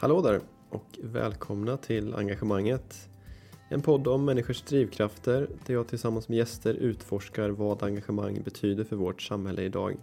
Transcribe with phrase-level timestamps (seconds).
[0.00, 0.40] Hallå där
[0.70, 3.08] och välkomna till Engagemanget.
[3.68, 8.96] En podd om människors drivkrafter där jag tillsammans med gäster utforskar vad engagemang betyder för
[8.96, 9.96] vårt samhälle idag.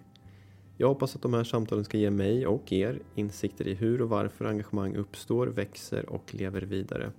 [0.78, 4.10] Jag hoppas att de här samtalen ska ge mig och er insikter i hur och
[4.10, 7.11] varför engagemang uppstår, växer och lever vidare.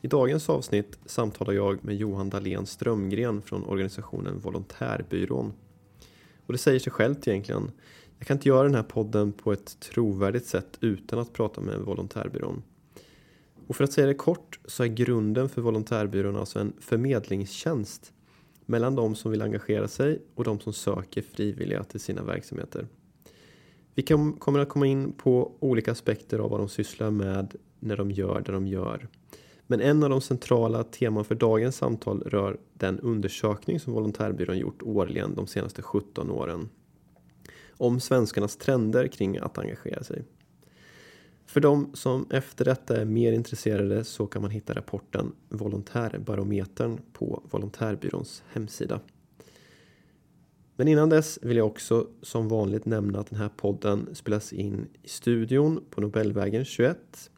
[0.00, 5.52] I dagens avsnitt samtalar jag med Johan Dahlén Strömgren från organisationen Volontärbyrån.
[6.46, 7.70] Och det säger sig självt egentligen.
[8.24, 11.80] Jag kan inte göra den här podden på ett trovärdigt sätt utan att prata med
[11.80, 12.62] Volontärbyrån.
[13.66, 18.12] Och för att säga det kort så är grunden för Volontärbyrån alltså en förmedlingstjänst
[18.66, 22.86] mellan de som vill engagera sig och de som söker frivilliga till sina verksamheter.
[23.94, 24.02] Vi
[24.38, 28.40] kommer att komma in på olika aspekter av vad de sysslar med när de gör
[28.40, 29.08] det de gör.
[29.66, 34.82] Men en av de centrala teman för dagens samtal rör den undersökning som Volontärbyrån gjort
[34.82, 36.68] årligen de senaste 17 åren.
[37.76, 40.24] Om svenskarnas trender kring att engagera sig.
[41.46, 47.42] För de som efter detta är mer intresserade så kan man hitta rapporten Volontärbarometern på
[47.50, 49.00] Volontärbyråns hemsida.
[50.76, 54.88] Men innan dess vill jag också som vanligt nämna att den här podden spelas in
[55.02, 57.30] i studion på Nobelvägen 21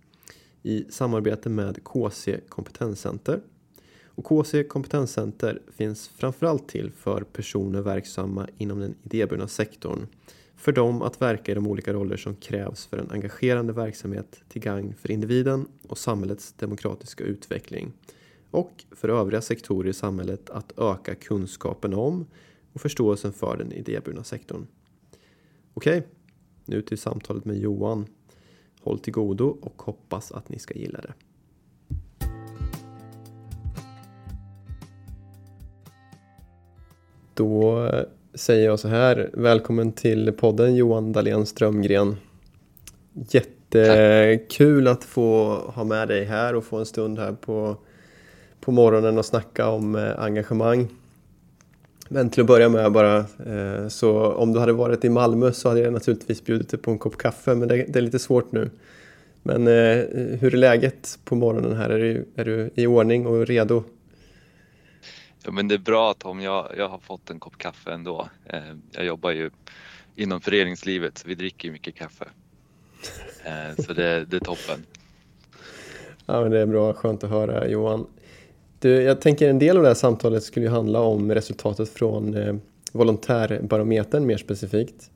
[0.62, 3.40] i samarbete med KC Kompetenscenter.
[4.16, 10.06] Och KC Kompetenscenter finns framförallt till för personer verksamma inom den idéburna sektorn.
[10.56, 14.62] För dem att verka i de olika roller som krävs för en engagerande verksamhet till
[14.62, 17.92] gagn för individen och samhällets demokratiska utveckling.
[18.50, 22.26] Och för övriga sektorer i samhället att öka kunskapen om
[22.72, 24.66] och förståelsen för den idéburna sektorn.
[25.74, 26.06] Okej,
[26.64, 28.06] nu till samtalet med Johan
[28.80, 31.14] Håll till godo och hoppas att ni ska gilla det.
[37.36, 37.90] Då
[38.34, 42.16] säger jag så här, välkommen till podden Johan Dahlén Strömgren.
[43.12, 47.76] Jättekul att få ha med dig här och få en stund här på,
[48.60, 50.88] på morgonen och snacka om eh, engagemang.
[52.08, 55.68] Men till att börja med bara, eh, så om du hade varit i Malmö så
[55.68, 58.52] hade jag naturligtvis bjudit dig på en kopp kaffe, men det, det är lite svårt
[58.52, 58.70] nu.
[59.42, 60.04] Men eh,
[60.40, 61.90] hur är läget på morgonen här?
[61.90, 63.84] Är du, är du i ordning och redo?
[65.46, 68.28] Ja, men det är bra Tom, jag, jag har fått en kopp kaffe ändå.
[68.46, 69.50] Eh, jag jobbar ju
[70.16, 72.24] inom föreningslivet, så vi dricker mycket kaffe.
[73.44, 74.84] Eh, så det, det är toppen.
[76.26, 78.06] Ja, men det är bra, skönt att höra Johan.
[78.78, 82.34] Du, jag tänker en del av det här samtalet skulle ju handla om resultatet från
[82.34, 82.54] eh,
[82.92, 85.10] volontärbarometern mer specifikt.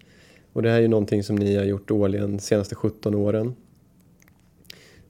[0.52, 3.54] Och det här är ju någonting som ni har gjort årligen de senaste 17 åren.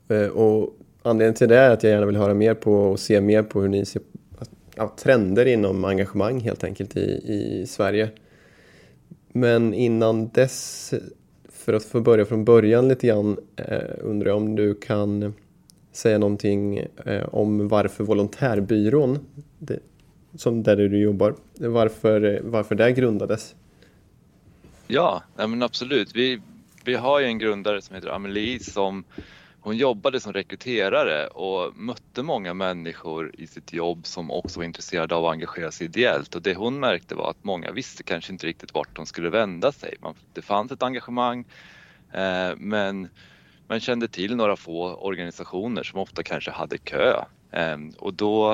[0.08, 3.20] Eh, och anledningen till det är att jag gärna vill höra mer på och se
[3.20, 4.02] mer på hur ni ser
[4.75, 8.10] ja, trender inom engagemang helt enkelt i, i Sverige.
[9.32, 10.94] Men innan dess,
[11.48, 15.34] för att få börja från början lite grann, eh, undrar jag om du kan
[15.92, 19.19] säga någonting eh, om varför volontärbyrån,
[19.58, 19.78] det,
[20.34, 23.54] som där du jobbar, varför, varför det grundades?
[24.87, 26.16] Ja, men absolut.
[26.16, 26.41] Vi,
[26.84, 29.04] vi har ju en grundare som heter Amelie som
[29.62, 35.15] hon jobbade som rekryterare och mötte många människor i sitt jobb som också var intresserade
[35.15, 38.47] av att engagera sig ideellt och det hon märkte var att många visste kanske inte
[38.47, 39.94] riktigt vart de skulle vända sig.
[40.32, 41.44] Det fanns ett engagemang
[42.12, 43.09] eh, men
[43.69, 48.53] man kände till några få organisationer som ofta kanske hade kö ehm, och då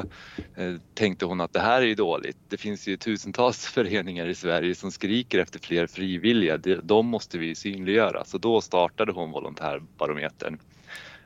[0.57, 2.37] eh, tänkte hon att det här är ju dåligt.
[2.49, 6.57] Det finns ju tusentals föreningar i Sverige som skriker efter fler frivilliga.
[6.83, 8.25] De måste vi synliggöra.
[8.25, 10.59] Så då startade hon Volontärbarometern.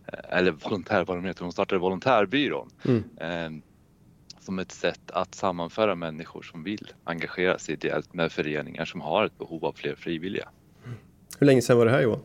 [0.06, 2.70] Eh, eller Volontärbarometern, hon startade Volontärbyrån.
[2.84, 3.04] Mm.
[3.20, 3.62] Ehm,
[4.40, 9.24] som ett sätt att sammanföra människor som vill engagera sig ideellt med föreningar som har
[9.24, 10.48] ett behov av fler frivilliga.
[11.38, 12.20] Hur länge sedan var det här Johan?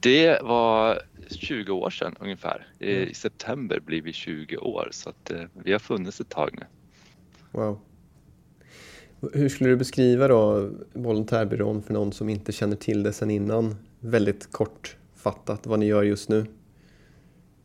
[0.00, 2.66] Det var 20 år sedan ungefär.
[2.78, 3.14] I, mm.
[3.14, 6.64] september blir vi 20 år så att eh, vi har funnits ett tag nu.
[7.50, 7.78] Wow.
[9.32, 13.76] Hur skulle du beskriva då volontärbyrån för någon som inte känner till det sedan innan?
[14.00, 14.52] Väldigt
[15.22, 16.46] kortfattat vad ni gör just nu.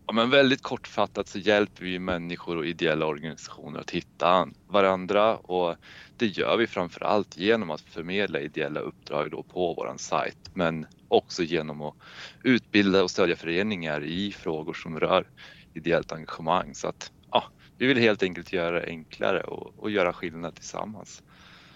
[0.08, 5.76] Ja, men väldigt kortfattat så hjälper vi människor och ideella organisationer att hitta varandra och
[6.18, 11.44] det gör vi framförallt genom att förmedla ideella uppdrag då på vår sajt men också
[11.44, 11.96] genom att
[12.44, 15.28] utbilda och stödja föreningar i frågor som rör
[15.74, 16.76] ideellt engagemang.
[16.76, 17.44] Så att ja,
[17.78, 21.24] vi vill helt enkelt göra det enklare och, och göra skillnad tillsammans.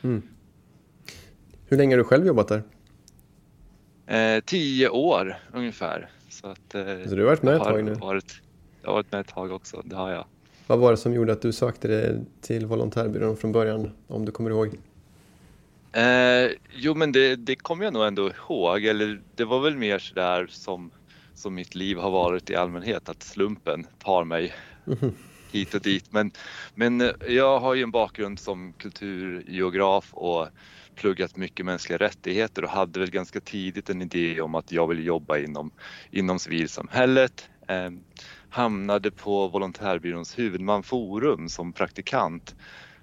[0.01, 0.21] Mm.
[1.67, 2.63] Hur länge har du själv jobbat där?
[4.07, 6.09] Eh, tio år ungefär.
[6.29, 7.93] Så, att, eh, så du har varit med ett tag nu?
[7.93, 8.41] Varit,
[8.81, 10.25] jag har varit med ett tag också, det har jag.
[10.67, 14.31] Vad var det som gjorde att du sökte dig till volontärbyrån från början, om du
[14.31, 14.77] kommer ihåg?
[15.91, 19.99] Eh, jo men det, det kommer jag nog ändå ihåg, eller det var väl mer
[19.99, 20.91] sådär som,
[21.35, 24.53] som mitt liv har varit i allmänhet, att slumpen tar mig
[24.87, 25.13] mm.
[25.51, 26.05] hit och dit.
[26.09, 26.31] Men,
[26.75, 30.47] men jag har ju en bakgrund som kulturgeograf och
[31.01, 35.05] pluggat mycket mänskliga rättigheter och hade väl ganska tidigt en idé om att jag vill
[35.05, 35.71] jobba inom,
[36.11, 37.49] inom civilsamhället.
[37.67, 37.89] Eh,
[38.49, 42.55] hamnade på volontärbyråns huvudman Forum som praktikant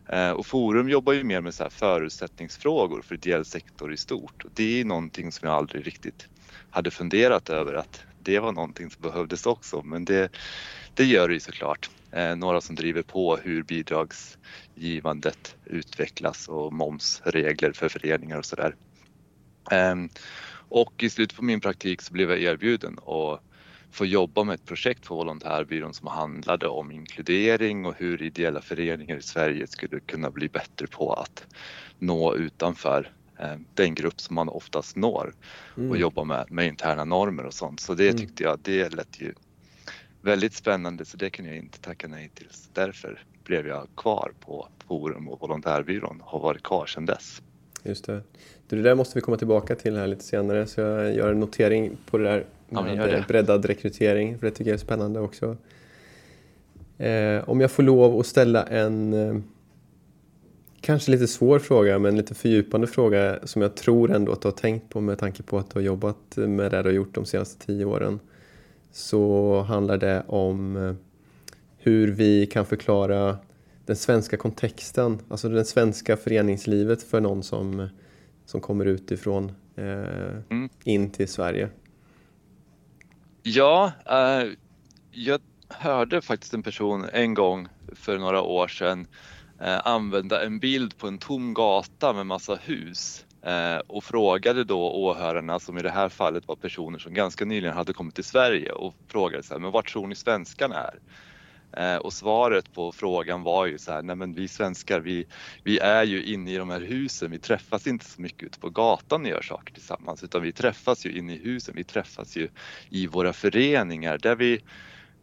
[0.09, 4.51] Eh, och Forum jobbar ju mer med så förutsättningsfrågor för ideell sektor i stort och
[4.55, 6.29] det är någonting som jag aldrig riktigt
[6.71, 10.29] hade funderat över att det var någonting som behövdes också men det,
[10.95, 11.91] det gör det ju såklart.
[12.13, 18.75] Eh, några som driver på hur bidragsgivandet utvecklas och momsregler för föreningar och sådär.
[19.71, 19.95] Eh,
[20.69, 23.41] och i slutet på min praktik så blev jag erbjuden att
[23.91, 29.17] få jobba med ett projekt på Volontärbyrån som handlade om inkludering och hur ideella föreningar
[29.17, 31.47] i Sverige skulle kunna bli bättre på att
[31.99, 35.35] nå utanför eh, den grupp som man oftast når
[35.77, 35.91] mm.
[35.91, 37.81] och jobba med, med interna normer och sånt.
[37.81, 38.19] Så det mm.
[38.19, 39.35] tyckte jag, det lät ju
[40.23, 42.49] väldigt spännande så det kunde jag inte tacka nej till.
[42.51, 47.43] Så därför blev jag kvar på Forum och Volontärbyrån och har varit kvar sedan dess.
[47.83, 48.23] Just det.
[48.69, 51.97] Det där måste vi komma tillbaka till här lite senare så jag gör en notering
[52.11, 55.57] på det där med ja, breddad rekrytering, för det tycker jag är spännande också.
[56.99, 59.41] Eh, om jag får lov att ställa en eh,
[60.81, 64.53] kanske lite svår fråga, men lite fördjupande fråga som jag tror ändå att du har
[64.53, 67.25] tänkt på med tanke på att du har jobbat med det du har gjort de
[67.25, 68.21] senaste tio åren.
[68.99, 70.95] Så handlar det om eh,
[71.77, 73.39] hur vi kan förklara
[73.87, 77.89] den svenska kontexten, alltså det svenska föreningslivet för någon som,
[78.45, 80.69] som kommer utifrån eh, mm.
[80.85, 81.69] in till Sverige.
[83.43, 84.49] Ja, eh,
[85.11, 89.07] jag hörde faktiskt en person en gång för några år sedan
[89.61, 94.91] eh, använda en bild på en tom gata med massa hus Eh, och frågade då
[94.91, 98.73] åhörarna, som i det här fallet var personer som ganska nyligen hade kommit till Sverige
[98.73, 100.99] och frågade så här, men vart tror ni svenskarna är?
[101.77, 105.27] Eh, och svaret på frågan var ju så här, nej men vi svenskar vi,
[105.65, 108.71] vi är ju inne i de här husen, vi träffas inte så mycket ute på
[108.71, 112.49] gatan och gör saker tillsammans utan vi träffas ju inne i husen, vi träffas ju
[112.89, 114.61] i våra föreningar där vi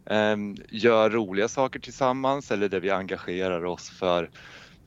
[0.06, 0.38] eh,
[0.70, 4.30] gör roliga saker tillsammans eller där vi engagerar oss för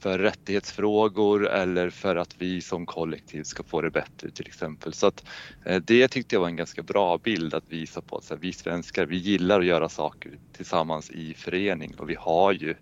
[0.00, 4.92] för rättighetsfrågor eller för att vi som kollektiv ska få det bättre till exempel.
[4.92, 5.24] Så att
[5.64, 9.06] eh, det tyckte jag var en ganska bra bild att visa på att vi svenskar,
[9.06, 12.74] vi gillar att göra saker tillsammans i förening och vi har ju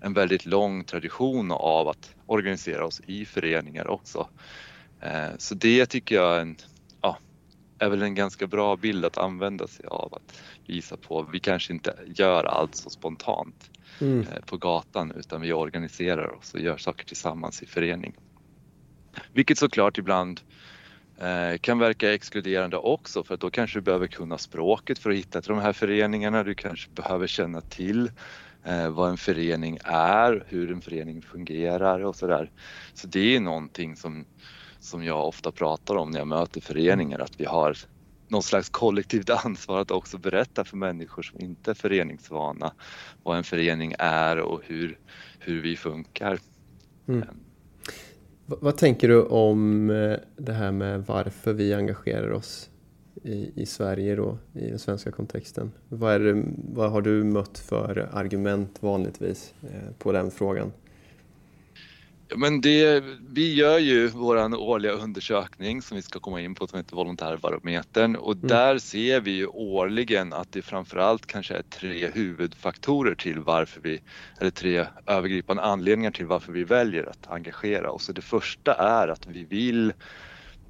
[0.00, 4.28] en väldigt lång tradition av att organisera oss i föreningar också.
[5.00, 6.56] Eh, så det tycker jag är, en,
[7.84, 11.22] är väl en ganska bra bild att använda sig av, att visa på.
[11.32, 13.70] Vi kanske inte gör allt så spontant
[14.00, 14.20] mm.
[14.20, 18.14] Eh, på gatan utan vi organiserar oss och gör saker tillsammans i förening.
[19.32, 20.40] Vilket såklart ibland
[21.18, 25.16] eh, kan verka exkluderande också för att då kanske du behöver kunna språket för att
[25.16, 26.42] hitta till de här föreningarna.
[26.42, 28.10] Du kanske behöver känna till
[28.64, 32.50] eh, vad en förening är, hur en förening fungerar och sådär.
[32.94, 34.24] Så det är någonting som,
[34.84, 37.76] som jag ofta pratar om när jag möter föreningar, att vi har
[38.28, 42.72] någon slags kollektivt ansvar att också berätta för människor som inte är föreningsvana
[43.22, 44.98] vad en förening är och hur,
[45.38, 46.38] hur vi funkar.
[47.08, 47.24] Mm.
[48.46, 52.70] Vad tänker du om eh, det här med varför vi engagerar oss
[53.22, 55.72] i, i Sverige då, i den svenska kontexten?
[55.88, 60.72] Vad, det, vad har du mött för argument vanligtvis eh, på den frågan?
[62.36, 66.76] Men det, vi gör ju vår årliga undersökning som vi ska komma in på som
[66.76, 68.48] heter Volontärbarometern och mm.
[68.48, 74.00] där ser vi ju årligen att det framförallt kanske är tre huvudfaktorer till varför vi,
[74.40, 78.10] eller tre övergripande anledningar till varför vi väljer att engagera oss.
[78.14, 79.92] Det första är att vi vill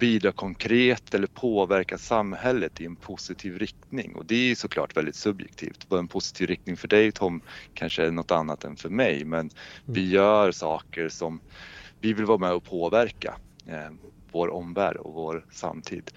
[0.04, 5.86] bidra konkret eller påverka samhället i en positiv riktning och det är såklart väldigt subjektivt.
[5.88, 7.40] Vad en positiv riktning för dig Tom
[7.74, 9.50] kanske är något annat än för mig men
[9.84, 10.12] vi mm.
[10.12, 11.40] gör saker som
[12.00, 13.34] vi vill vara med och påverka
[13.66, 13.90] eh,
[14.32, 16.10] vår omvärld och vår samtid.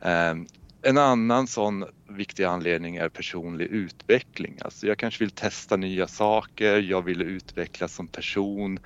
[0.00, 0.34] Eh,
[0.82, 4.58] en annan sån viktig anledning är personlig utveckling.
[4.60, 8.78] Alltså jag kanske vill testa nya saker, jag vill utvecklas som person,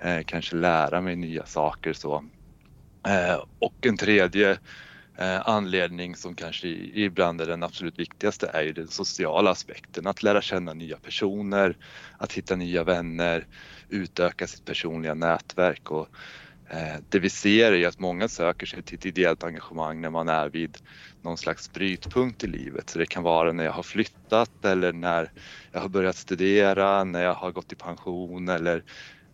[0.00, 2.24] eh, kanske lära mig nya saker så.
[3.08, 4.58] Eh, och en tredje
[5.18, 10.06] eh, anledning som kanske ibland är den absolut viktigaste är ju den sociala aspekten.
[10.06, 11.76] Att lära känna nya personer,
[12.18, 13.46] att hitta nya vänner,
[13.88, 16.08] utöka sitt personliga nätverk och
[16.70, 20.28] eh, det vi ser är att många söker sig till ett ideellt engagemang när man
[20.28, 20.78] är vid
[21.20, 22.90] någon slags brytpunkt i livet.
[22.90, 25.32] Så det kan vara när jag har flyttat eller när
[25.72, 28.84] jag har börjat studera, när jag har gått i pension eller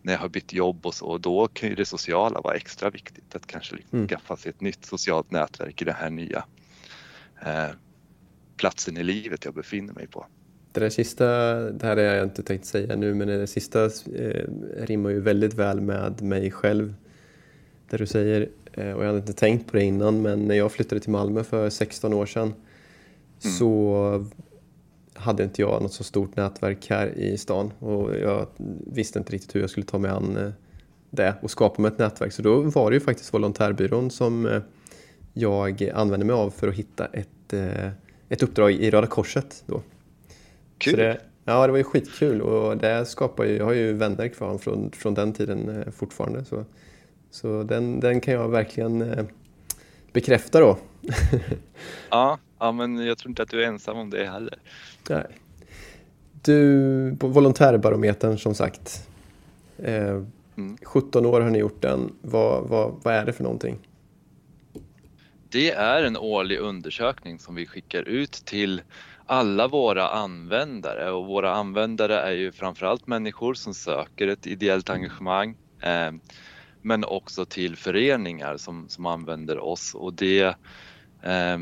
[0.01, 3.35] när jag har bytt jobb och så, då kan ju det sociala vara extra viktigt.
[3.35, 4.09] Att kanske liksom mm.
[4.09, 6.43] skaffa sig ett nytt socialt nätverk i det här nya.
[7.45, 7.69] Eh,
[8.57, 10.25] platsen i livet jag befinner mig på.
[10.71, 14.45] Det där sista, det här har jag inte tänkt säga nu, men det sista eh,
[14.77, 16.93] rimmar ju väldigt väl med mig själv.
[17.89, 20.71] Det du säger, eh, och jag hade inte tänkt på det innan, men när jag
[20.71, 22.53] flyttade till Malmö för 16 år sedan
[23.43, 23.55] mm.
[23.57, 24.25] så
[25.13, 28.47] hade inte jag något så stort nätverk här i stan och jag
[28.87, 30.51] visste inte riktigt hur jag skulle ta mig an eh,
[31.09, 32.33] det och skapa mig ett nätverk.
[32.33, 34.61] Så då var det ju faktiskt volontärbyrån som eh,
[35.33, 37.89] jag använde mig av för att hitta ett, eh,
[38.29, 39.63] ett uppdrag i Röda Korset.
[39.65, 39.81] Då.
[40.77, 40.97] Kul!
[40.97, 44.57] Det, ja, det var ju skitkul och det skapar ju, jag har ju vänner kvar
[44.57, 46.45] från, från den tiden fortfarande.
[46.45, 46.65] Så,
[47.31, 49.27] så den, den kan jag verkligen
[50.13, 50.77] bekräfta då.
[52.09, 54.59] ja, ja, men jag tror inte att du är ensam om det heller.
[55.09, 55.25] Nej.
[56.43, 59.09] Du, på volontärbarometern som sagt.
[59.77, 60.23] Eh,
[60.57, 60.77] mm.
[60.83, 62.13] 17 år har ni gjort den.
[62.21, 63.77] Vad, vad, vad är det för någonting?
[65.49, 68.81] Det är en årlig undersökning som vi skickar ut till
[69.25, 75.55] alla våra användare och våra användare är ju framförallt människor som söker ett ideellt engagemang
[75.81, 76.11] eh,
[76.81, 80.55] men också till föreningar som, som använder oss och det
[81.21, 81.57] eh,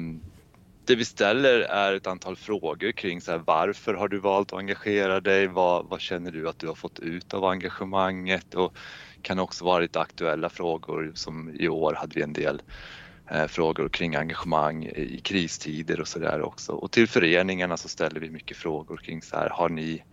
[0.90, 4.60] det vi ställer är ett antal frågor kring så här, varför har du valt att
[4.60, 5.48] engagera dig?
[5.48, 8.56] Vad, vad, känner du att du har fått ut av engagemanget?
[8.56, 8.78] Och
[9.22, 12.62] kan också vara lite aktuella frågor som i år hade vi en del
[13.32, 16.72] eh, frågor kring engagemang i kristider och sådär också.
[16.72, 20.04] Och till föreningarna så ställer vi mycket frågor kring så här, har ni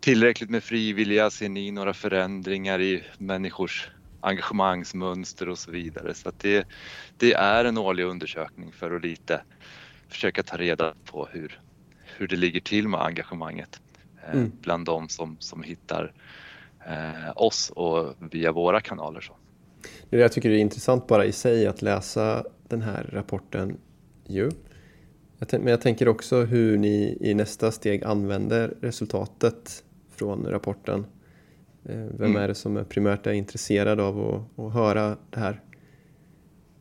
[0.00, 1.30] tillräckligt med frivilliga?
[1.30, 3.90] Ser ni några förändringar i människors
[4.20, 6.14] engagemangsmönster och så vidare.
[6.14, 6.66] Så att det,
[7.16, 9.42] det är en årlig undersökning för att lite
[10.08, 11.60] försöka ta reda på hur,
[12.16, 13.80] hur det ligger till med engagemanget
[14.24, 14.52] eh, mm.
[14.60, 16.12] bland de som, som hittar
[16.86, 19.20] eh, oss och via våra kanaler.
[19.20, 19.32] Så.
[20.10, 23.78] Jag tycker det är intressant bara i sig att läsa den här rapporten
[24.26, 24.50] ju.
[25.50, 31.06] Men jag tänker också hur ni i nästa steg använder resultatet från rapporten.
[31.84, 32.42] Eh, vem mm.
[32.42, 35.60] är det som är primärt är intresserad av att, att höra det här?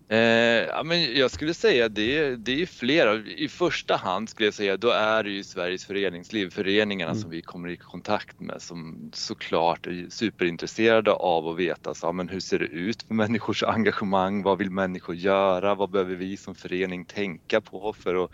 [0.07, 3.15] Eh, ja, men jag skulle säga det, det är flera.
[3.15, 7.21] I första hand skulle jag säga då är det ju Sveriges föreningsliv, föreningarna mm.
[7.21, 12.11] som vi kommer i kontakt med som såklart är superintresserade av att veta så, ja,
[12.11, 14.43] men hur ser det ut för människors engagemang?
[14.43, 15.75] Vad vill människor göra?
[15.75, 18.31] Vad behöver vi som förening tänka på för att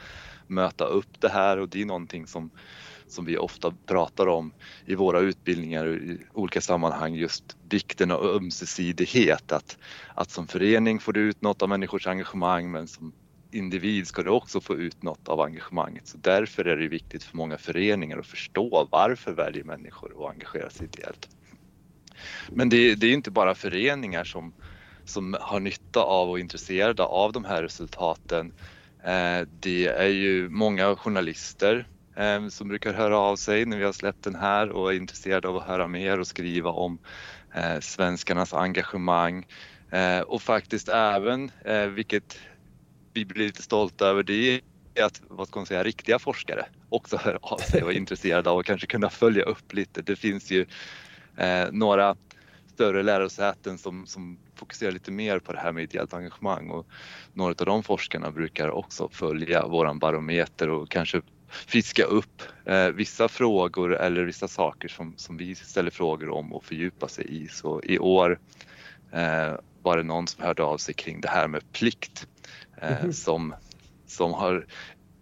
[0.47, 1.57] möta upp det här?
[1.57, 2.51] Och det är någonting som
[3.11, 4.53] som vi ofta pratar om
[4.85, 9.51] i våra utbildningar i olika sammanhang just vikten av ömsesidighet.
[9.51, 9.77] Att,
[10.15, 13.13] att som förening får du ut något av människors engagemang men som
[13.51, 16.07] individ ska du också få ut något av engagemanget.
[16.07, 20.69] Så därför är det viktigt för många föreningar att förstå varför väljer människor att engagera
[20.69, 21.29] sig ideellt.
[22.49, 24.53] Men det, det är inte bara föreningar som,
[25.05, 28.53] som har nytta av och är intresserade av de här resultaten.
[29.03, 31.87] Eh, det är ju många journalister
[32.49, 35.57] som brukar höra av sig när vi har släppt den här och är intresserade av
[35.57, 36.99] att höra mer och skriva om
[37.53, 39.47] eh, svenskarnas engagemang
[39.91, 42.39] eh, och faktiskt även, eh, vilket
[43.13, 44.61] vi blir lite stolta över, det
[44.95, 48.49] är att vad ska man säga, riktiga forskare också hör av sig och är intresserade
[48.49, 50.01] av att kanske kunna följa upp lite.
[50.01, 50.65] Det finns ju
[51.71, 52.15] några
[52.73, 56.87] större lärosäten som, som fokuserar lite mer på det här med ideellt engagemang och
[57.33, 63.27] några av de forskarna brukar också följa våran barometer och kanske fiska upp eh, vissa
[63.27, 67.47] frågor eller vissa saker som, som vi ställer frågor om och fördjupa sig i.
[67.47, 68.39] Så i år
[69.11, 72.27] eh, var det någon som hörde av sig kring det här med plikt
[72.81, 73.13] eh, mm.
[73.13, 73.55] som,
[74.07, 74.65] som har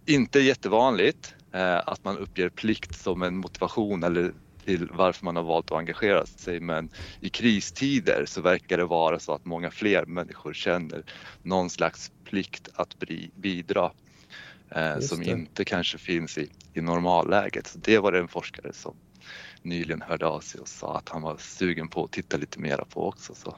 [0.06, 4.32] inte jättevanligt eh, att man uppger plikt som en motivation eller
[4.64, 9.18] till varför man har valt att engagera sig men i kristider så verkar det vara
[9.18, 11.02] så att många fler människor känner
[11.42, 12.96] någon slags plikt att
[13.34, 13.92] bidra
[14.70, 17.66] eh, som inte kanske finns i, i normalläget.
[17.66, 18.94] Så det var det en forskare som
[19.62, 22.84] nyligen hörde av sig och sa att han var sugen på att titta lite mera
[22.84, 23.34] på också.
[23.34, 23.56] Så.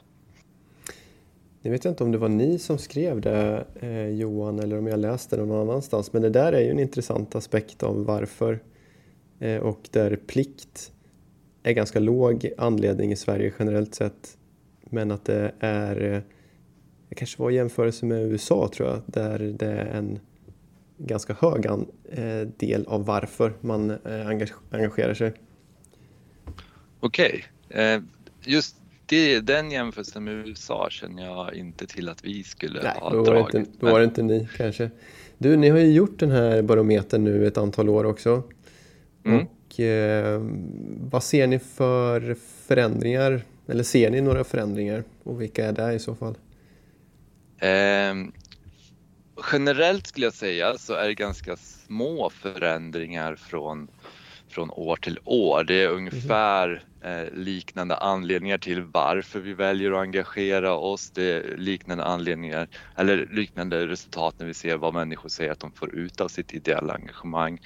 [1.61, 4.99] Jag vet inte om det var ni som skrev det eh, Johan eller om jag
[4.99, 8.59] läste det någon annanstans men det där är ju en intressant aspekt av varför
[9.39, 10.91] eh, och där plikt
[11.63, 14.37] är ganska låg anledning i Sverige generellt sett
[14.81, 16.21] men att det är eh,
[17.09, 20.19] det kanske var i jämförelse med USA tror jag där det är en
[21.05, 24.27] ganska hög eh, del av varför man eh,
[24.71, 25.33] engagerar sig.
[26.99, 27.83] Okej, okay.
[27.83, 28.01] Eh,
[28.41, 33.09] just det, den jämförelsen med USA känner jag inte till att vi skulle Nej, ha
[33.09, 33.53] då dragit.
[33.53, 34.89] Inte, då var det inte ni kanske.
[35.37, 38.43] Du, ni har ju gjort den här barometern nu ett antal år också.
[39.25, 39.45] Mm.
[39.45, 40.41] Och eh,
[41.11, 42.35] vad ser ni för
[42.67, 43.41] förändringar?
[43.67, 45.03] Eller ser ni några förändringar?
[45.23, 46.37] Och vilka är det i så fall?
[47.57, 48.15] Eh,
[49.51, 53.87] generellt skulle jag säga så är det ganska små förändringar från,
[54.49, 55.63] från år till år.
[55.63, 61.11] Det är ungefär eh, liknande anledningar till varför vi väljer att engagera oss.
[61.11, 65.71] Det är liknande anledningar eller liknande resultat när vi ser vad människor säger att de
[65.71, 67.59] får ut av sitt ideella engagemang.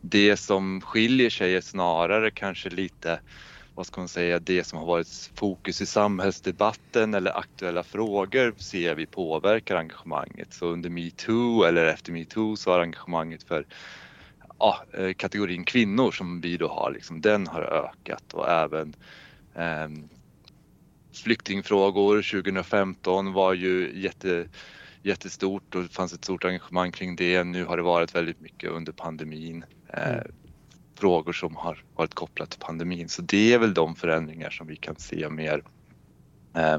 [0.00, 3.20] Det som skiljer sig är snarare kanske lite
[3.74, 8.94] vad ska man säga, det som har varit fokus i samhällsdebatten eller aktuella frågor ser
[8.94, 10.52] vi påverkar engagemanget.
[10.52, 13.66] Så under metoo eller efter metoo så har engagemanget för
[14.58, 18.94] ja, eh, kategorin kvinnor som vi då har, liksom, den har ökat och även
[19.54, 19.88] eh,
[21.24, 24.48] flyktingfrågor 2015 var ju jätte,
[25.02, 27.44] jättestort och det fanns ett stort engagemang kring det.
[27.44, 29.64] Nu har det varit väldigt mycket under pandemin.
[29.88, 30.43] Eh, mm
[30.96, 33.08] frågor som har varit kopplat till pandemin.
[33.08, 35.62] Så det är väl de förändringar som vi kan se mer
[36.54, 36.78] eh,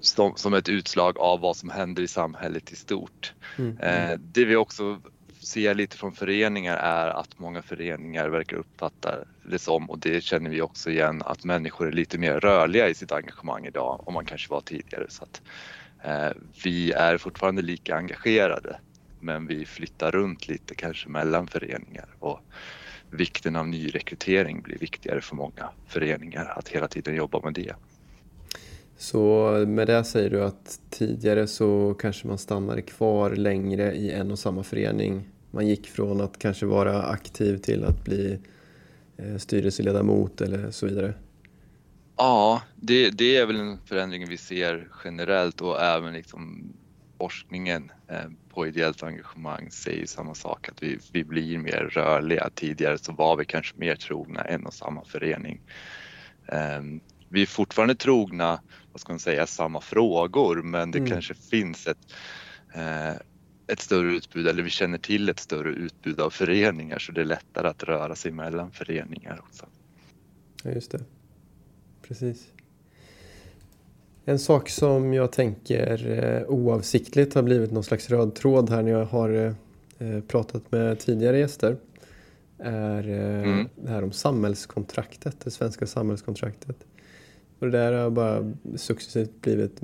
[0.00, 3.34] som, som, ett utslag av vad som händer i samhället i stort.
[3.58, 3.78] Mm.
[3.78, 5.00] Eh, det vi också
[5.40, 9.14] ser lite från föreningar är att många föreningar verkar uppfatta
[9.50, 12.94] det som, och det känner vi också igen, att människor är lite mer rörliga i
[12.94, 15.06] sitt engagemang idag än man kanske var tidigare.
[15.08, 15.42] Så att,
[16.04, 18.78] eh, vi är fortfarande lika engagerade
[19.20, 22.40] men vi flyttar runt lite kanske mellan föreningar och
[23.10, 27.74] vikten av nyrekrytering blir viktigare för många föreningar att hela tiden jobba med det.
[28.96, 34.30] Så med det säger du att tidigare så kanske man stannade kvar längre i en
[34.30, 35.28] och samma förening.
[35.50, 38.38] Man gick från att kanske vara aktiv till att bli
[39.16, 41.14] eh, styrelseledamot eller så vidare.
[42.16, 46.72] Ja, det, det är väl en förändring vi ser generellt och även liksom
[47.18, 52.50] forskningen eh, på ideellt engagemang säger samma sak, att vi, vi blir mer rörliga.
[52.54, 55.60] Tidigare så var vi kanske mer trogna en och samma förening.
[56.48, 58.60] Ehm, vi är fortfarande trogna,
[58.92, 61.10] vad ska man säga, samma frågor men det mm.
[61.10, 62.14] kanske finns ett,
[62.74, 63.12] eh,
[63.66, 67.24] ett större utbud eller vi känner till ett större utbud av föreningar så det är
[67.24, 69.66] lättare att röra sig mellan föreningar också.
[70.62, 71.04] Ja, just det.
[72.02, 72.46] Precis.
[74.28, 78.90] En sak som jag tänker eh, oavsiktligt har blivit någon slags röd tråd här när
[78.90, 79.54] jag har
[79.98, 81.76] eh, pratat med tidigare gäster
[82.58, 83.68] är eh, mm.
[83.76, 86.76] det här om samhällskontraktet, det svenska samhällskontraktet.
[87.58, 89.80] Och det där har bara successivt blivit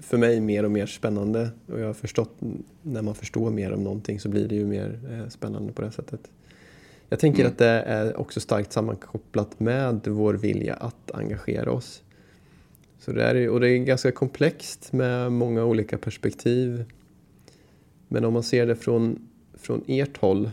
[0.00, 2.34] för mig mer och mer spännande och jag har förstått
[2.82, 6.20] när man förstår mer om någonting så blir det ju mer spännande på det sättet.
[7.08, 7.52] Jag tänker mm.
[7.52, 12.02] att det är också starkt sammankopplat med vår vilja att engagera oss.
[13.06, 16.84] Så det är, och det är ganska komplext med många olika perspektiv.
[18.08, 20.50] Men om man ser det från, från ert håll,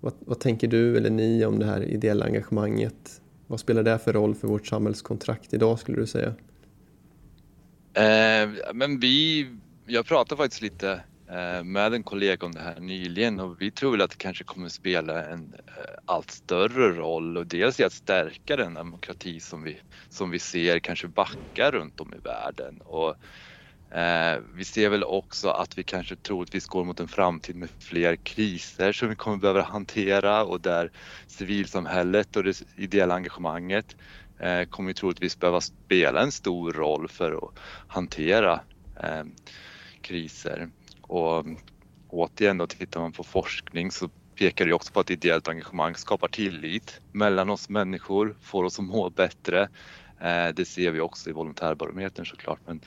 [0.00, 3.20] vad, vad tänker du eller ni om det här ideella engagemanget?
[3.46, 6.34] Vad spelar det för roll för vårt samhällskontrakt idag skulle du säga?
[7.94, 9.46] Eh, men vi,
[9.86, 13.90] jag pratade faktiskt lite Eh, med en kollega om det här nyligen och vi tror
[13.92, 17.92] väl att det kanske kommer spela en eh, allt större roll och dels i att
[17.92, 22.80] stärka den demokrati som vi, som vi ser kanske backa runt om i världen.
[22.80, 23.16] Och,
[23.98, 28.16] eh, vi ser väl också att vi kanske troligtvis går mot en framtid med fler
[28.16, 30.90] kriser som vi kommer behöva hantera och där
[31.26, 33.96] civilsamhället och det ideella engagemanget
[34.40, 38.60] eh, kommer troligtvis behöva spela en stor roll för att hantera
[39.02, 39.24] eh,
[40.00, 40.70] kriser.
[41.08, 41.46] Och
[42.08, 46.28] återigen då tittar man på forskning så pekar det också på att ideellt engagemang skapar
[46.28, 49.68] tillit mellan oss människor, får oss att må bättre.
[50.20, 52.60] Eh, det ser vi också i volontärbarometern såklart.
[52.66, 52.80] Men,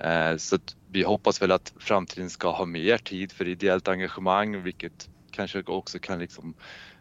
[0.00, 4.62] eh, så så vi hoppas väl att framtiden ska ha mer tid för ideellt engagemang
[4.62, 6.54] vilket kanske också kan liksom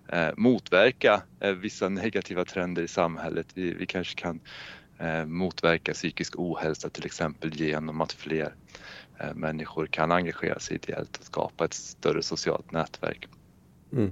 [0.10, 1.22] eh, motverka
[1.62, 3.48] vissa negativa trender i samhället.
[3.54, 4.40] Vi, vi kanske kan
[5.26, 8.54] motverka psykisk ohälsa till exempel genom att fler
[9.24, 13.28] Eh, människor kan engagera sig ideellt och skapa ett större socialt nätverk.
[13.92, 14.12] Mm.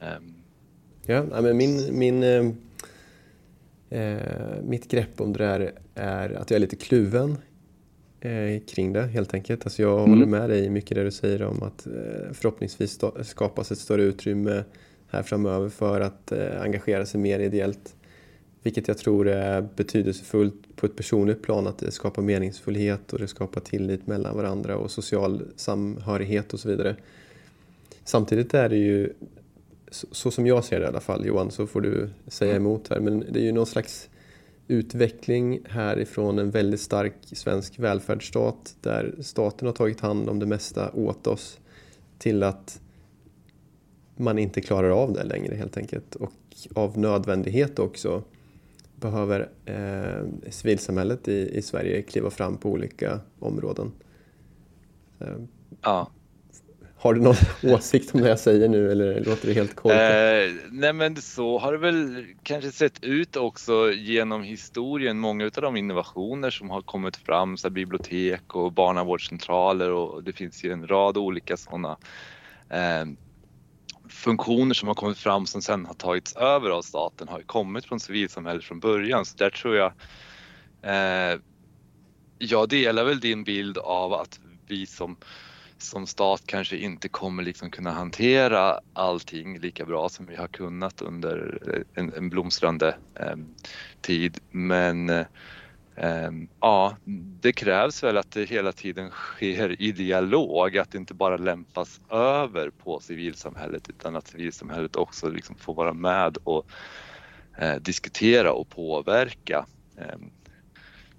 [0.00, 0.34] Um.
[1.06, 2.46] Ja, men min, min, eh,
[4.00, 7.38] eh, mitt grepp om det där är att jag är lite kluven
[8.20, 9.64] eh, kring det helt enkelt.
[9.64, 10.10] Alltså jag mm.
[10.10, 14.64] håller med dig mycket det du säger om att eh, förhoppningsvis skapas ett större utrymme
[15.08, 17.94] här framöver för att eh, engagera sig mer ideellt.
[18.62, 23.28] Vilket jag tror är betydelsefullt på ett personligt plan, att det skapar meningsfullhet och det
[23.28, 26.96] skapar tillit mellan varandra och social samhörighet och så vidare.
[28.04, 29.12] Samtidigt är det ju,
[29.90, 33.00] så som jag ser det i alla fall, Johan, så får du säga emot här,
[33.00, 34.08] men det är ju någon slags
[34.68, 40.92] utveckling härifrån en väldigt stark svensk välfärdsstat där staten har tagit hand om det mesta
[40.92, 41.58] åt oss
[42.18, 42.80] till att
[44.16, 46.32] man inte klarar av det längre helt enkelt och
[46.74, 48.22] av nödvändighet också
[49.02, 53.92] behöver eh, civilsamhället i, i Sverige kliva fram på olika områden.
[55.82, 56.10] Ja.
[57.02, 57.34] Har du någon
[57.74, 60.00] åsikt om det jag säger nu eller låter det helt korkat?
[60.00, 65.18] Eh, nej men så har det väl kanske sett ut också genom historien.
[65.18, 70.64] Många av de innovationer som har kommit fram, så bibliotek och barnavårdscentraler och det finns
[70.64, 71.96] ju en rad olika sådana
[72.68, 73.04] eh,
[74.12, 77.84] funktioner som har kommit fram som sen har tagits över av staten har ju kommit
[77.84, 79.24] från civilsamhället från början.
[79.24, 79.92] Så där tror jag
[80.82, 81.40] eh,
[82.38, 85.16] jag delar väl din bild av att vi som
[85.78, 91.02] som stat kanske inte kommer liksom kunna hantera allting lika bra som vi har kunnat
[91.02, 91.58] under
[91.94, 93.36] en, en blomstrande eh,
[94.00, 94.38] tid.
[94.50, 95.26] Men eh,
[95.96, 96.96] Ehm, ja,
[97.40, 102.00] det krävs väl att det hela tiden sker i dialog, att det inte bara lämpas
[102.10, 106.70] över på civilsamhället utan att civilsamhället också liksom får vara med och
[107.58, 109.66] eh, diskutera och påverka
[109.98, 110.30] ehm,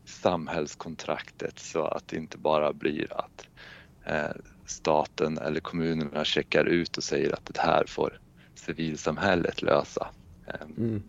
[0.05, 3.47] samhällskontraktet så att det inte bara blir att
[4.05, 8.19] eh, staten eller kommunerna checkar ut och säger att det här får
[8.55, 10.07] civilsamhället lösa.
[10.47, 11.03] Ehm, mm.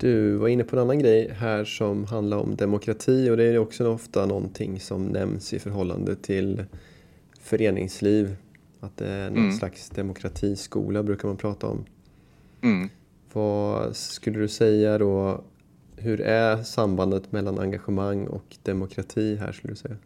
[0.00, 3.58] Du var inne på en annan grej här som handlar om demokrati och det är
[3.58, 6.64] också ofta någonting som nämns i förhållande till
[7.40, 8.36] föreningsliv.
[8.80, 9.52] Att det är någon mm.
[9.52, 11.84] slags demokratiskola brukar man prata om.
[12.62, 12.88] Mm.
[13.32, 15.44] Vad skulle du säga då,
[15.96, 19.96] hur är sambandet mellan engagemang och demokrati här skulle du säga?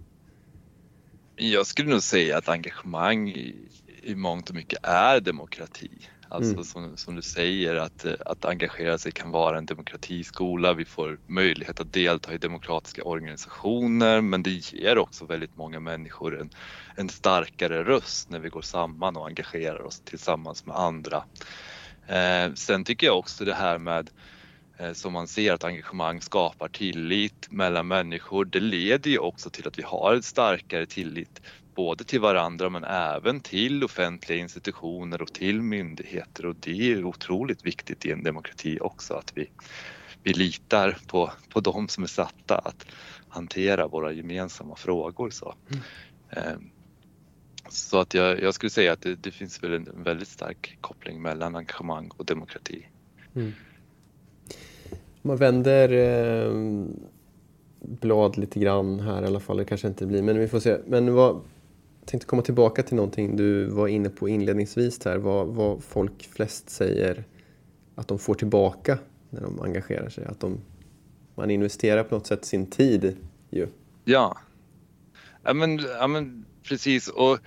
[1.36, 5.90] Jag skulle nog säga att engagemang i, mångt och mycket är demokrati.
[6.34, 6.64] Alltså mm.
[6.64, 10.72] som, som, du säger att, att engagera sig kan vara en demokratiskola.
[10.72, 16.40] Vi får möjlighet att delta i demokratiska organisationer men det ger också väldigt många människor
[16.40, 16.50] en,
[16.96, 21.24] en starkare röst när vi går samman och engagerar oss tillsammans med andra.
[22.06, 24.10] Eh, sen tycker jag också det här med
[24.78, 28.44] Eh, som man ser att engagemang skapar tillit mellan människor.
[28.44, 31.42] Det leder ju också till att vi har en starkare tillit
[31.74, 37.66] både till varandra men även till offentliga institutioner och till myndigheter och det är otroligt
[37.66, 39.50] viktigt i en demokrati också att vi,
[40.22, 42.86] vi litar på, på de som är satta att
[43.28, 45.30] hantera våra gemensamma frågor.
[45.30, 45.82] Så, mm.
[46.30, 46.70] Ehm,
[47.68, 51.22] så att jag, jag, skulle säga att det, det, finns väl en väldigt stark koppling
[51.22, 52.86] mellan engagemang och demokrati.
[53.34, 53.52] Mm.
[54.92, 56.52] Om man vänder eh,
[57.80, 60.78] blad lite grann här i alla fall, det kanske inte blir, men vi får se.
[60.86, 61.40] Men vad,
[62.06, 66.70] tänkte komma tillbaka till någonting du var inne på inledningsvis här, vad, vad folk flest
[66.70, 67.24] säger
[67.94, 68.98] att de får tillbaka
[69.30, 70.24] när de engagerar sig.
[70.24, 70.60] Att de,
[71.34, 73.16] man investerar på något sätt sin tid
[73.50, 73.66] ju.
[74.04, 74.38] Ja,
[75.42, 77.08] ja, men, ja men precis.
[77.08, 77.38] Och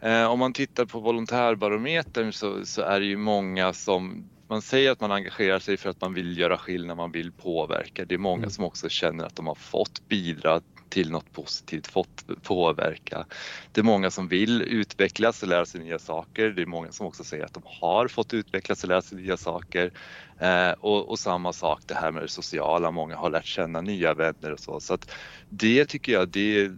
[0.00, 4.90] eh, om man tittar på volontärbarometern så, så är det ju många som man säger
[4.90, 8.04] att man engagerar sig för att man vill göra skillnad, man vill påverka.
[8.04, 8.50] Det är många mm.
[8.50, 10.60] som också känner att de har fått bidra
[10.94, 13.26] till något positivt, fått påverka.
[13.72, 16.50] Det är många som vill utvecklas och lära sig nya saker.
[16.50, 19.36] Det är många som också säger att de har fått utvecklas och lära sig nya
[19.36, 19.92] saker.
[20.38, 24.14] Eh, och, och, samma sak det här med det sociala, många har lärt känna nya
[24.14, 24.80] vänner och så.
[24.80, 25.10] Så att
[25.48, 26.70] det tycker jag, det,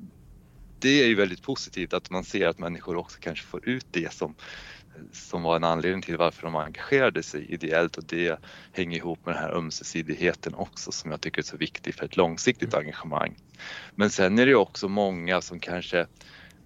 [0.79, 4.13] det är ju väldigt positivt att man ser att människor också kanske får ut det
[4.13, 4.35] som
[5.13, 8.41] som var en anledning till varför de engagerade sig ideellt och det
[8.73, 12.17] hänger ihop med den här ömsesidigheten också som jag tycker är så viktig för ett
[12.17, 12.87] långsiktigt mm.
[12.87, 13.37] engagemang.
[13.95, 16.07] Men sen är det också många som kanske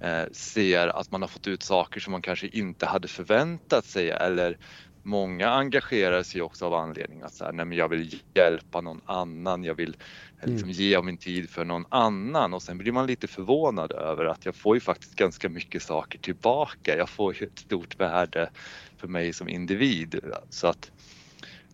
[0.01, 4.11] eh, ser att man har fått ut saker som man kanske inte hade förväntat sig
[4.11, 4.59] eller
[5.03, 9.01] många engagerar sig också av anledning att så här, nej men jag vill hjälpa någon
[9.07, 9.97] annan, jag vill
[10.43, 10.55] mm.
[10.55, 14.25] liksom ge av min tid för någon annan och sen blir man lite förvånad över
[14.25, 16.97] att jag får ju faktiskt ganska mycket saker tillbaka.
[16.97, 18.51] Jag får ju ett stort värde
[18.97, 20.91] för mig som individ så att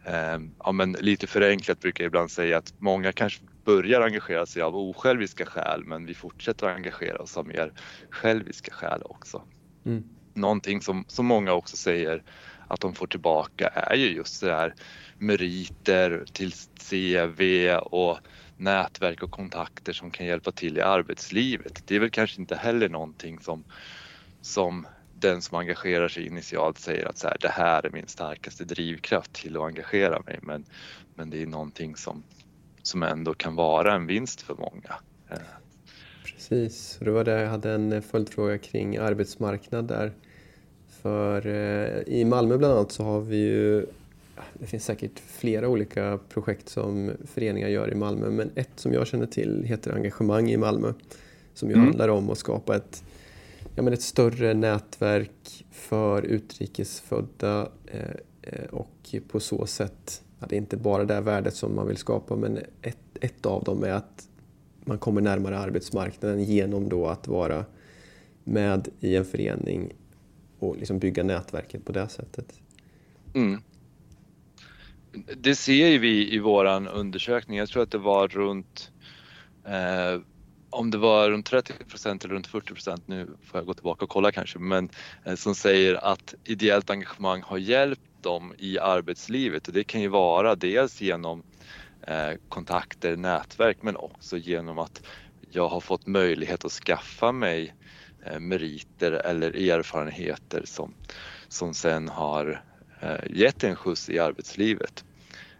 [0.04, 4.62] eh, ja, men lite förenklat brukar jag ibland säga att många kanske börjar engagera sig
[4.62, 7.72] av osjälviska skäl men vi fortsätter engagera oss av mer
[8.10, 9.42] själviska skäl också.
[9.84, 10.04] Mm.
[10.34, 12.22] Någonting som, som många också säger
[12.68, 14.74] att de får tillbaka är ju just det här
[15.18, 16.52] meriter till
[16.90, 18.18] CV och
[18.56, 21.82] nätverk och kontakter som kan hjälpa till i arbetslivet.
[21.86, 23.64] Det är väl kanske inte heller någonting som,
[24.40, 28.64] som den som engagerar sig initialt säger att så här, det här är min starkaste
[28.64, 30.64] drivkraft till att engagera mig men,
[31.14, 32.22] men det är någonting som,
[32.82, 34.94] som ändå kan vara en vinst för många.
[36.24, 40.12] Precis, det var det jag hade en följdfråga kring arbetsmarknad där.
[41.02, 43.86] För eh, i Malmö bland annat så har vi ju
[44.54, 49.06] det finns säkert flera olika projekt som föreningar gör i Malmö men ett som jag
[49.06, 50.92] känner till heter Engagemang i Malmö
[51.54, 51.86] som ju mm.
[51.86, 53.04] handlar om att skapa ett,
[53.74, 58.00] ja, men ett större nätverk för utrikesfödda eh,
[58.42, 61.96] eh och på så sätt, ja, det är inte bara det värdet som man vill
[61.96, 64.28] skapa men ett, ett av dem är att
[64.84, 67.64] man kommer närmare arbetsmarknaden genom då att vara
[68.44, 69.92] med i en förening
[70.58, 72.60] och liksom bygga nätverket på det sättet.
[73.34, 73.60] Mm.
[75.36, 77.58] Det ser ju vi i våran undersökning.
[77.58, 78.92] Jag tror att det var runt
[79.66, 80.20] eh,
[80.70, 84.04] om det var runt 30 procent eller runt 40 procent, nu får jag gå tillbaka
[84.04, 84.90] och kolla kanske, men
[85.24, 90.08] eh, som säger att ideellt engagemang har hjälpt dem i arbetslivet och det kan ju
[90.08, 91.42] vara dels genom
[92.06, 95.06] eh, kontakter, nätverk men också genom att
[95.50, 97.74] jag har fått möjlighet att skaffa mig
[98.26, 100.94] eh, meriter eller erfarenheter som,
[101.48, 102.64] som sen har
[103.00, 105.05] eh, gett en skjuts i arbetslivet.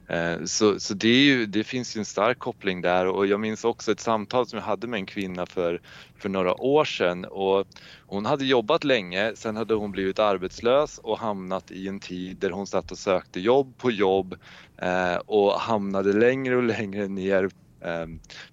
[0.09, 3.07] Eh, så, så det, ju, det, finns ju en stark koppling där.
[3.07, 5.81] Och jag minns också ett samtal som jag hade med en kvinna för,
[6.19, 7.25] för några år sedan.
[7.25, 7.67] Och
[8.07, 12.51] hon hade jobbat länge, sen hade hon blivit arbetslös och hamnat i en tid där
[12.51, 14.37] hon satt och sökte jobb på jobb
[14.79, 18.07] eh, och hamnade längre och längre ner eh,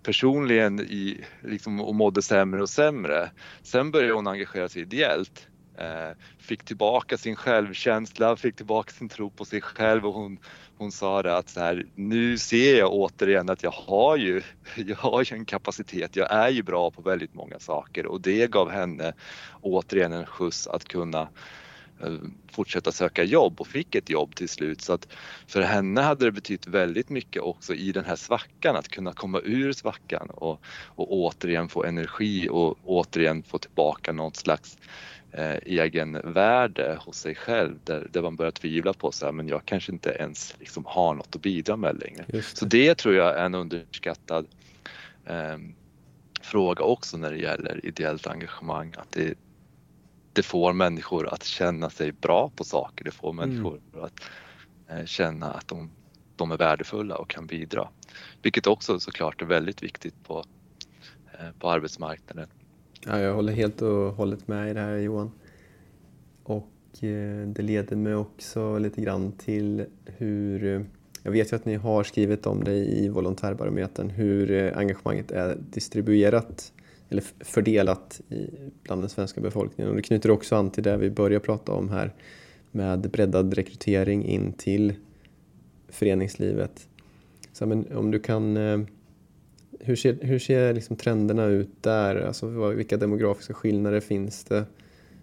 [0.03, 3.31] personligen i, liksom, och mådde sämre och sämre.
[3.63, 5.47] Sen började hon engagera sig ideellt.
[5.77, 10.39] Eh, fick tillbaka sin självkänsla, fick tillbaka sin tro på sig själv och hon,
[10.77, 14.41] hon sa det att så här, nu ser jag återigen att jag har ju,
[14.75, 18.51] jag har ju en kapacitet, jag är ju bra på väldigt många saker och det
[18.51, 19.13] gav henne
[19.61, 21.21] återigen en skjuts att kunna
[22.03, 22.17] eh,
[22.51, 24.81] fortsätta söka jobb och fick ett jobb till slut.
[24.81, 25.07] Så att
[25.47, 29.39] för henne hade det betytt väldigt mycket också i den här svackan, att kunna komma
[29.43, 34.77] ur svackan och, och återigen få energi och återigen få tillbaka något slags
[35.33, 39.65] eh, egenvärde hos sig själv där, där man börjar tvivla på så här, men jag
[39.65, 42.25] kanske inte ens liksom har något att bidra med längre.
[42.27, 42.41] Det.
[42.41, 44.47] Så det tror jag är en underskattad
[45.25, 45.57] eh,
[46.41, 48.93] fråga också när det gäller ideellt engagemang.
[48.97, 49.37] Att det,
[50.33, 54.05] det får människor att känna sig bra på saker, det får människor mm.
[54.05, 54.21] att
[54.89, 55.91] eh, känna att de,
[56.35, 57.89] de är värdefulla och kan bidra.
[58.41, 60.43] Vilket också såklart är väldigt viktigt på,
[61.33, 62.47] eh, på arbetsmarknaden.
[63.05, 65.31] Ja, jag håller helt och hållet med i det här Johan.
[66.43, 70.81] Och eh, det leder mig också lite grann till hur, eh,
[71.23, 75.57] jag vet ju att ni har skrivit om det i volontärbarometern, hur eh, engagemanget är
[75.69, 76.73] distribuerat
[77.09, 78.49] eller fördelat i,
[78.83, 79.89] bland den svenska befolkningen.
[79.89, 82.13] Och det knyter också an till det vi börjar prata om här
[82.71, 84.93] med breddad rekrytering in till
[85.89, 86.87] föreningslivet.
[87.53, 88.79] Så, men om du kan eh,
[89.85, 92.15] hur ser, hur ser liksom trenderna ut där?
[92.15, 94.65] Alltså, vilka demografiska skillnader finns det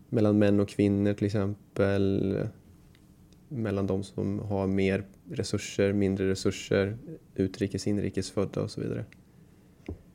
[0.09, 2.39] mellan män och kvinnor till exempel?
[3.49, 6.97] Mellan de som har mer resurser, mindre resurser,
[7.35, 9.05] utrikes, inrikes födda och så vidare?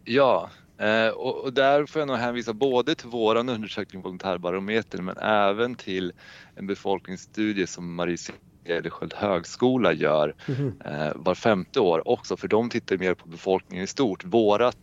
[0.04, 5.76] Ja, eh, och där får jag nog hänvisa både till vår undersökning Volontärbarometern men även
[5.76, 6.14] till
[6.56, 8.18] en befolkningsstudie som Marie
[8.66, 10.74] Cederschiöld högskola gör mm.
[10.86, 14.24] eh, var femte år också för de tittar mer på befolkningen i stort.
[14.26, 14.78] Vårat,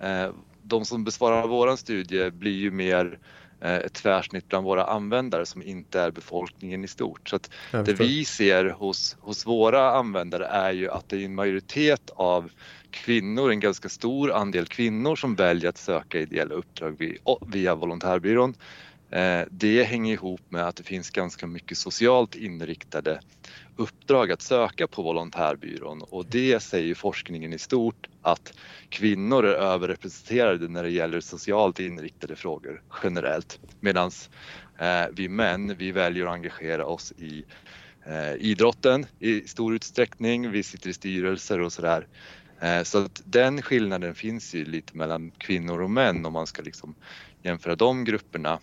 [0.00, 0.30] eh,
[0.62, 3.18] de som besvarar våran studie blir ju mer
[3.60, 7.28] eh, ett tvärsnitt bland våra användare som inte är befolkningen i stort.
[7.28, 11.34] Så att det vi ser hos, hos våra användare är ju att det är en
[11.34, 12.50] majoritet av
[12.90, 18.87] kvinnor, en ganska stor andel kvinnor som väljer att söka ideella uppdrag via volontärbyrån Eh,
[19.10, 23.20] Eh, det hänger ihop med att det finns ganska mycket socialt inriktade
[23.76, 28.52] uppdrag att söka på volontärbyrån och det säger forskningen i stort att
[28.88, 34.10] kvinnor är överrepresenterade när det gäller socialt inriktade frågor generellt medan
[34.78, 37.44] eh, vi män, vi väljer att engagera oss i
[38.06, 42.06] eh, idrotten i stor utsträckning, vi sitter i styrelser och sådär.
[42.84, 46.94] Så att den skillnaden finns ju lite mellan kvinnor och män om man ska liksom
[47.42, 48.58] jämföra de grupperna.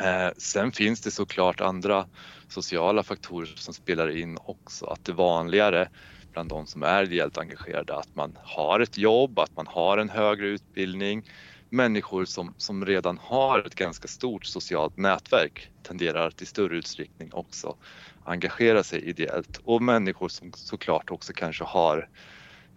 [0.00, 2.06] Eh, sen finns det såklart andra
[2.48, 4.86] sociala faktorer som spelar in också.
[4.86, 5.88] Att det är vanligare
[6.32, 10.08] bland de som är ideellt engagerade att man har ett jobb, att man har en
[10.08, 11.22] högre utbildning.
[11.70, 17.32] Människor som, som redan har ett ganska stort socialt nätverk tenderar att i större utsträckning
[17.32, 17.76] också
[18.24, 22.08] engagera sig ideellt och människor som såklart också kanske har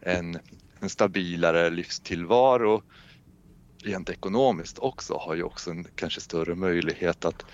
[0.01, 0.39] en,
[0.79, 2.81] en stabilare livstillvaro
[3.83, 7.45] rent ekonomiskt också har ju också en kanske större möjlighet att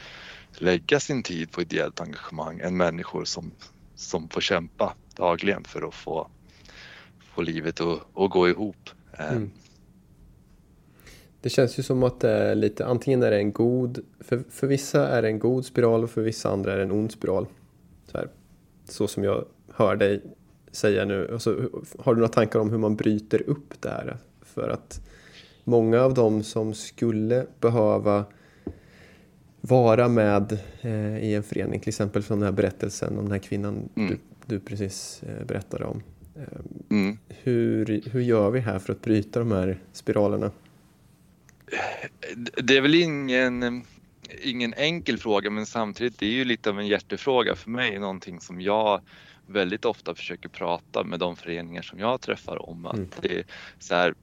[0.51, 3.51] lägga sin tid på ideellt engagemang än människor som,
[3.95, 6.27] som får kämpa dagligen för att få,
[7.19, 8.89] få livet att, att gå ihop.
[9.13, 9.51] Eh, mm.
[11.41, 14.67] Det känns ju som att det är lite, antingen är det en god, för, för
[14.67, 17.47] vissa är det en god spiral och för vissa andra är det en ond spiral.
[18.11, 18.29] Så, här,
[18.85, 20.21] så som jag hör dig
[20.71, 21.29] säga nu.
[21.33, 24.17] Alltså, har du några tankar om hur man bryter upp det här?
[24.41, 25.01] För att
[25.67, 28.25] många av dem som skulle behöva
[29.61, 33.39] vara med eh, i en förening, till exempel från den här berättelsen om den här
[33.39, 34.09] kvinnan mm.
[34.09, 36.03] du, du, precis eh, berättade om.
[36.35, 36.41] Eh,
[36.89, 37.17] mm.
[37.27, 40.51] hur, hur gör vi här för att bryta de här spiralerna?
[42.63, 43.85] Det är väl ingen,
[44.43, 48.39] ingen enkel fråga men samtidigt det är ju lite av en hjärtefråga för mig, någonting
[48.39, 49.01] som jag
[49.47, 52.85] väldigt ofta försöker prata med de föreningar som jag träffar om.
[52.85, 53.09] Att mm.
[53.21, 53.45] det är
[53.79, 54.13] så här,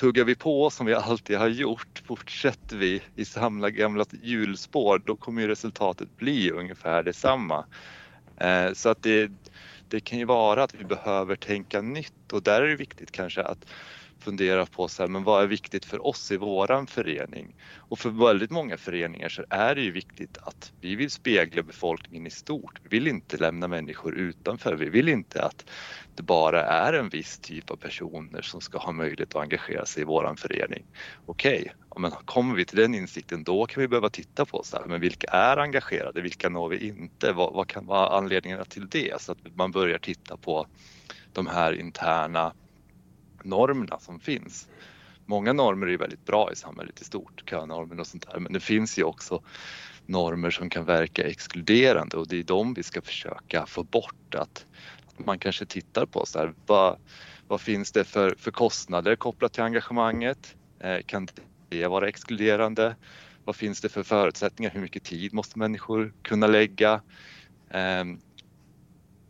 [0.00, 5.16] tuggar vi på som vi alltid har gjort, fortsätter vi i samma gamla hjulspår, då
[5.16, 7.64] kommer ju resultatet bli ungefär detsamma.
[8.36, 9.30] Eh, så att det,
[9.88, 13.42] det kan ju vara att vi behöver tänka nytt och där är det viktigt kanske
[13.42, 13.66] att
[14.20, 17.54] fundera på så här, men vad är viktigt för oss i våran förening?
[17.76, 22.26] Och för väldigt många föreningar så är det ju viktigt att vi vill spegla befolkningen
[22.26, 22.80] i stort.
[22.82, 24.74] Vi vill inte lämna människor utanför.
[24.76, 25.70] Vi vill inte att
[26.14, 30.02] det bara är en viss typ av personer som ska ha möjlighet att engagera sig
[30.02, 30.84] i våran förening.
[31.24, 34.76] Okej, okay, men kommer vi till den insikten då kan vi behöva titta på så
[34.76, 36.20] här, men vilka är engagerade?
[36.20, 37.32] Vilka når vi inte?
[37.32, 39.22] Vad, vad kan vara anledningarna till det?
[39.22, 40.66] Så att man börjar titta på
[41.32, 42.52] de här interna
[43.44, 44.68] normerna som finns.
[45.26, 48.60] Många normer är väldigt bra i samhället i stort, könormer och sånt där, men det
[48.60, 49.42] finns ju också
[50.06, 54.34] normer som kan verka exkluderande och det är de vi ska försöka få bort.
[54.34, 54.66] Att,
[55.06, 56.98] att man kanske tittar på så här, vad,
[57.48, 60.56] vad finns det för, för kostnader kopplat till engagemanget?
[60.80, 61.28] Eh, kan
[61.68, 62.96] det vara exkluderande?
[63.44, 64.70] Vad finns det för förutsättningar?
[64.70, 67.00] Hur mycket tid måste människor kunna lägga?
[67.70, 68.04] Eh,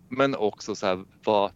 [0.08, 1.52] men också så här, vad,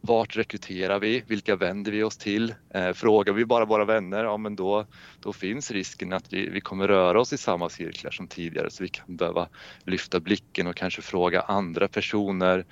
[0.00, 1.24] vart rekryterar vi?
[1.26, 2.54] Vilka vänder vi oss till?
[2.70, 4.86] Eh, frågar vi bara våra vänner, ja men då,
[5.20, 8.82] då finns risken att vi, vi kommer röra oss i samma cirklar som tidigare så
[8.82, 9.48] vi kan behöva
[9.84, 12.64] lyfta blicken och kanske fråga andra personer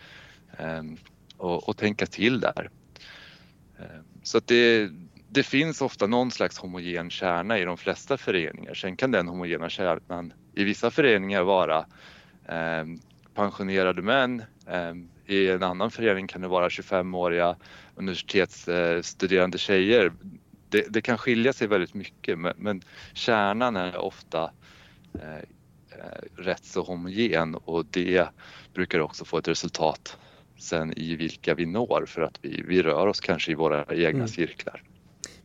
[0.58, 0.82] eh,
[1.36, 2.70] och, och, tänka till där.
[3.78, 4.90] Eh, så att det,
[5.28, 8.74] det finns ofta någon slags homogen kärna i de flesta föreningar.
[8.74, 11.86] Sen kan den homogena kärnan i vissa föreningar vara
[12.48, 12.84] eh,
[13.34, 14.94] pensionerade män eh,
[15.28, 17.56] i en annan förening kan det vara 25-åriga
[17.94, 20.12] universitetsstuderande tjejer.
[20.68, 22.82] Det, det, kan skilja sig väldigt mycket men, men
[23.14, 24.50] kärnan är ofta
[25.14, 25.44] eh,
[26.36, 28.28] rätt så homogen och det
[28.74, 30.18] brukar också få ett resultat
[30.58, 34.08] sen i vilka vi når för att vi, vi rör oss kanske i våra egna
[34.08, 34.28] mm.
[34.28, 34.82] cirklar.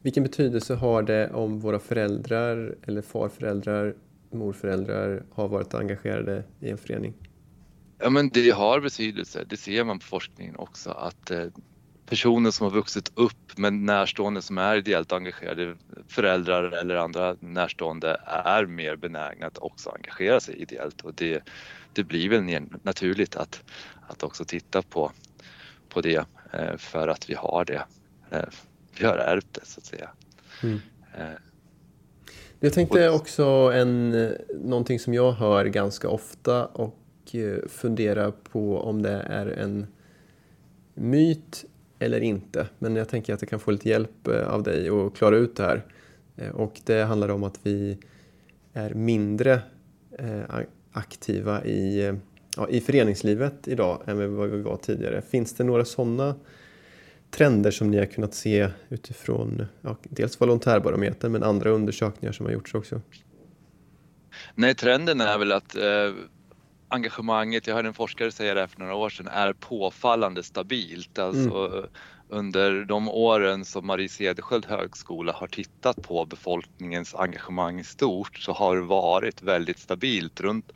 [0.01, 3.93] Vilken betydelse har det om våra föräldrar eller farföräldrar,
[4.31, 7.13] morföräldrar har varit engagerade i en förening?
[8.03, 11.45] Ja men det har betydelse, det ser man på forskningen också att eh,
[12.05, 15.75] personer som har vuxit upp med närstående som är ideellt engagerade,
[16.07, 21.43] föräldrar eller andra närstående är mer benägna att också engagera sig ideellt och det,
[21.93, 23.63] det blir väl naturligt att,
[24.07, 25.11] att också titta på,
[25.89, 27.85] på det eh, för att vi har det,
[28.31, 28.49] eh,
[28.99, 30.09] vi har ärvt det så att säga.
[30.63, 30.79] Mm.
[32.59, 34.11] Jag tänkte också en,
[34.63, 36.99] någonting som jag hör ganska ofta och
[37.31, 39.87] Eh, fundera på om det är en
[40.93, 41.65] myt
[41.99, 42.67] eller inte.
[42.79, 45.55] Men jag tänker att jag kan få lite hjälp eh, av dig att klara ut
[45.55, 45.85] det här.
[46.35, 47.97] Eh, och det handlar om att vi
[48.73, 49.61] är mindre
[50.91, 52.13] aktiva i,
[52.57, 55.21] ja, i föreningslivet idag än vad vi var tidigare.
[55.21, 56.35] Finns det några sådana
[57.31, 62.53] trender som ni har kunnat se utifrån ja, dels volontärbarometern men andra undersökningar som har
[62.53, 63.01] gjorts också?
[64.55, 66.13] Nej, trenden är väl att eh,
[66.93, 71.19] engagemanget, jag hörde en forskare säga det för några år sedan, är påfallande stabilt.
[71.19, 71.85] Alltså mm.
[72.29, 78.53] under de åren som Marie Cederschiöld högskola har tittat på befolkningens engagemang i stort så
[78.53, 80.41] har det varit väldigt stabilt.
[80.41, 80.71] Runt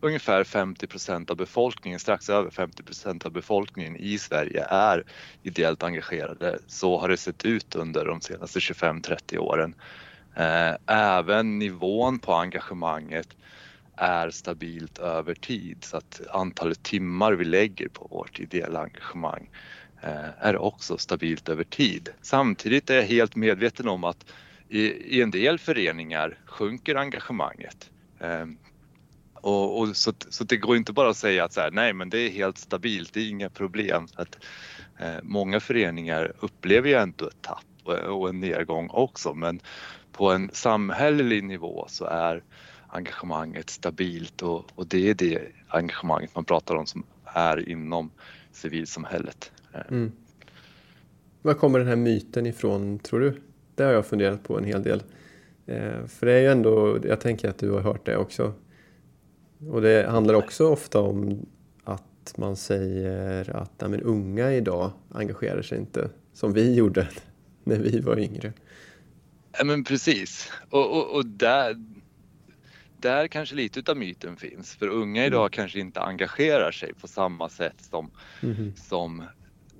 [0.00, 5.04] ungefär 50% av befolkningen, strax över 50% av befolkningen i Sverige är
[5.42, 6.58] ideellt engagerade.
[6.66, 9.74] Så har det sett ut under de senaste 25-30 åren.
[10.36, 13.28] Eh, även nivån på engagemanget
[13.96, 19.50] är stabilt över tid så att antalet timmar vi lägger på vårt ideella engagemang
[20.02, 22.08] eh, är också stabilt över tid.
[22.22, 24.24] Samtidigt är jag helt medveten om att
[24.68, 27.90] i, en del föreningar sjunker engagemanget.
[28.20, 28.46] Eh,
[29.34, 32.10] och, och så, så, det går inte bara att säga att så här, nej men
[32.10, 34.06] det är helt stabilt, det är inga problem.
[34.14, 34.38] Att,
[34.98, 39.60] eh, många föreningar upplever ju ändå ett tapp och, och en nedgång också men
[40.12, 42.42] på en samhällelig nivå så är
[42.90, 48.10] engagemanget stabilt och, och det är det engagemanget man pratar om som är inom
[48.52, 49.52] civilsamhället.
[49.88, 50.12] Mm.
[51.42, 53.42] Var kommer den här myten ifrån tror du?
[53.74, 55.02] Det har jag funderat på en hel del.
[55.66, 58.52] Eh, för det är ju ändå, jag tänker att du har hört det också.
[59.70, 61.46] Och det handlar också ofta om
[61.84, 67.08] att man säger att nej, men unga idag engagerar sig inte som vi gjorde
[67.64, 68.52] när vi var yngre.
[69.58, 70.52] Ja men precis.
[70.70, 71.76] Och, och, och där,
[73.00, 74.74] där kanske lite utav myten finns.
[74.74, 75.50] För unga idag mm.
[75.50, 78.10] kanske inte engagerar sig på samma sätt som,
[78.42, 78.72] mm.
[78.76, 79.24] som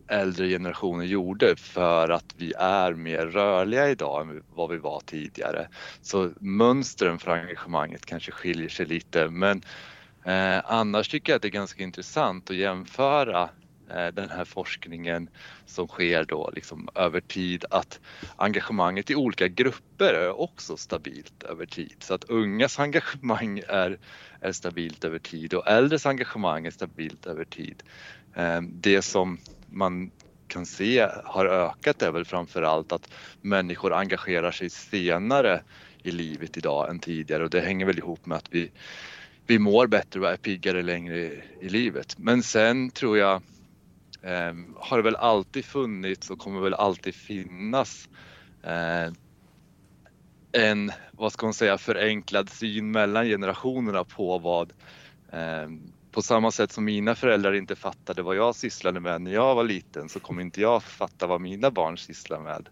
[0.09, 5.69] äldre generationer gjorde för att vi är mer rörliga idag än vad vi var tidigare.
[6.03, 9.63] Så mönstren för engagemanget kanske skiljer sig lite men
[10.25, 13.49] eh, annars tycker jag att det är ganska intressant att jämföra
[13.95, 15.29] Eh, den här forskningen
[15.67, 18.01] som sker då liksom över tid att
[18.37, 21.97] engagemanget i olika grupper är också stabilt över tid.
[21.99, 23.99] Så att ungas engagemang är,
[24.41, 27.83] är stabilt över tid och äldres engagemang är stabilt över tid.
[28.35, 30.11] Eh, det som man
[30.47, 33.11] kan se har ökat är väl framförallt att
[33.41, 35.63] människor engagerar sig senare
[36.03, 38.71] i livet idag än tidigare och det hänger väl ihop med att vi,
[39.47, 41.17] vi mår bättre och är piggare längre
[41.61, 42.19] i livet.
[42.19, 43.43] Men sen tror jag
[44.23, 48.09] Ehm, har det väl alltid funnits och kommer väl alltid finnas
[48.63, 49.13] eh,
[50.53, 54.73] en, vad ska man säga, förenklad syn mellan generationerna på vad
[55.33, 55.69] eh,
[56.13, 59.65] på samma sätt som mina föräldrar inte fattade vad jag sysslade med när jag var
[59.65, 62.69] liten så kommer inte jag fatta vad mina barn sysslar med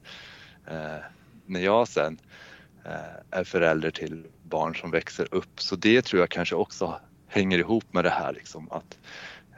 [0.66, 1.04] eh,
[1.46, 2.18] när jag sen
[2.84, 5.60] eh, är förälder till barn som växer upp.
[5.60, 8.98] Så det tror jag kanske också hänger ihop med det här liksom att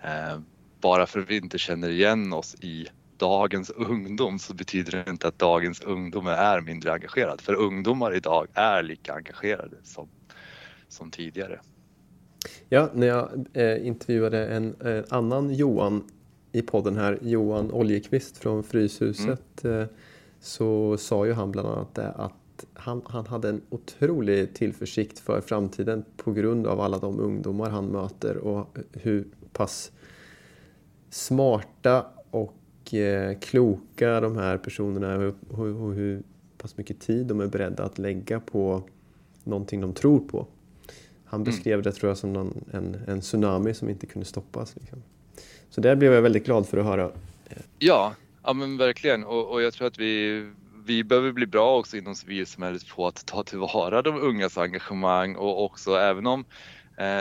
[0.03, 0.41] eh,
[0.81, 5.28] bara för att vi inte känner igen oss i dagens ungdom så betyder det inte
[5.28, 7.41] att dagens ungdom är mindre engagerad.
[7.41, 10.09] För ungdomar idag är lika engagerade som,
[10.89, 11.61] som tidigare.
[12.68, 16.05] Ja, när jag eh, intervjuade en eh, annan Johan
[16.53, 19.81] i podden här, Johan Oljekvist från Fryshuset, mm.
[19.81, 19.87] eh,
[20.41, 22.33] så sa ju han bland annat det att
[22.74, 27.87] han, han hade en otrolig tillförsikt för framtiden på grund av alla de ungdomar han
[27.87, 29.93] möter och hur pass
[31.11, 36.22] smarta och eh, kloka de här personerna och, och hur
[36.58, 38.82] pass mycket tid de är beredda att lägga på
[39.44, 40.46] någonting de tror på.
[41.24, 41.44] Han mm.
[41.44, 41.82] beskrev mm.
[41.82, 44.76] det tror jag som någon, en, en tsunami som inte kunde stoppas.
[44.76, 45.02] Liksom.
[45.70, 47.11] Så där blev jag väldigt glad för att höra.
[47.78, 50.46] Ja, ja men verkligen och, och jag tror att vi,
[50.84, 55.64] vi behöver bli bra också inom civilsamhället på att ta tillvara de ungas engagemang och
[55.64, 56.44] också även om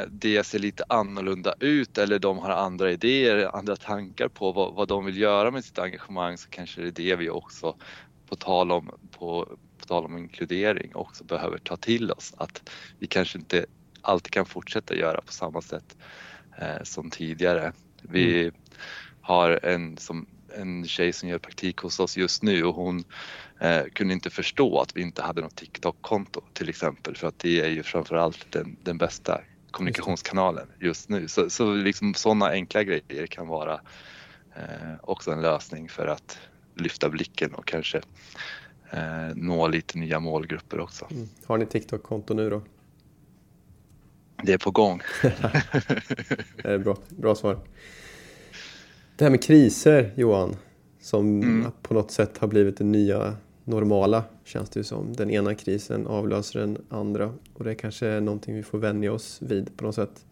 [0.10, 4.88] det ser lite annorlunda ut eller de har andra idéer, andra tankar på vad, vad
[4.88, 7.76] de vill göra med sitt engagemang så kanske det är det vi också
[8.30, 12.34] på tal om, på, på tal om inkludering också behöver ta till oss.
[12.38, 12.70] Att
[13.00, 13.66] vi kanske inte
[14.02, 15.98] alltid kan fortsätta göra på samma sätt
[16.58, 17.74] eh, som tidigare.
[18.02, 18.54] Vi mm.
[19.22, 23.04] har en, som, en tjej som gör praktik hos oss just nu och hon
[23.60, 27.60] eh, kunde inte förstå att vi inte hade något TikTok-konto till exempel för att det
[27.60, 29.42] är ju framförallt den, den bästa
[29.72, 31.28] kommunikationskanalen just nu.
[31.28, 33.74] Så, så liksom sådana enkla grejer kan vara
[34.56, 36.38] eh, också en lösning för att
[36.76, 37.98] lyfta blicken och kanske
[38.92, 41.08] eh, nå lite nya målgrupper också.
[41.12, 41.30] Mm.
[41.46, 42.62] Har ni TikTok-konto nu då?
[44.44, 45.02] Det är på gång.
[46.64, 47.60] det är bra, bra svar.
[49.16, 50.56] Det här med kriser Johan,
[51.02, 51.72] som mm.
[51.82, 55.14] på något sätt har blivit det nya normala känns det ju som.
[55.14, 59.14] Den ena krisen avlöser den andra och det är kanske är någonting vi får vänja
[59.14, 60.26] oss vid på något sätt.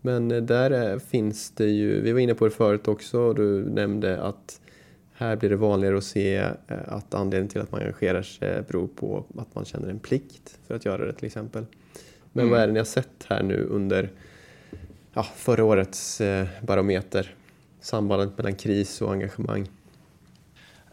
[0.00, 3.64] Men eh, där finns det ju, vi var inne på det förut också och du
[3.64, 4.60] nämnde att
[5.12, 6.52] här blir det vanligare att se eh,
[6.86, 10.74] att anledningen till att man engagerar sig beror på att man känner en plikt för
[10.74, 11.66] att göra det till exempel.
[12.32, 12.52] Men mm.
[12.52, 14.10] vad är det ni har sett här nu under
[15.12, 17.34] ja, förra årets eh, barometer?
[17.80, 19.68] Sambandet mellan kris och engagemang.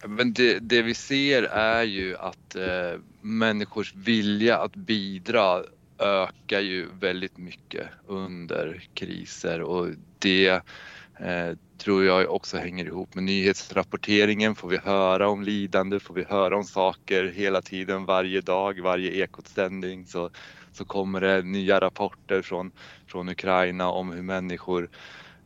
[0.07, 5.63] Men det, det vi ser är ju att eh, människors vilja att bidra
[5.99, 9.87] ökar ju väldigt mycket under kriser och
[10.19, 10.49] det
[11.19, 14.55] eh, tror jag också hänger ihop med nyhetsrapporteringen.
[14.55, 19.11] Får vi höra om lidande, får vi höra om saker hela tiden, varje dag, varje
[19.11, 20.29] ekotsändning så
[20.73, 22.71] så kommer det nya rapporter från,
[23.07, 24.89] från Ukraina om hur människor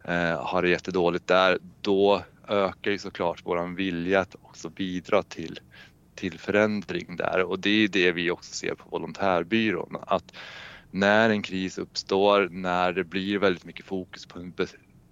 [0.03, 1.59] eh, har det jättedåligt där.
[1.81, 5.59] Då ökar ju såklart våran vilja att också bidra till,
[6.15, 10.33] till förändring där och det är det vi också ser på volontärbyrån att
[10.91, 14.53] när en kris uppstår, när det blir väldigt mycket fokus på en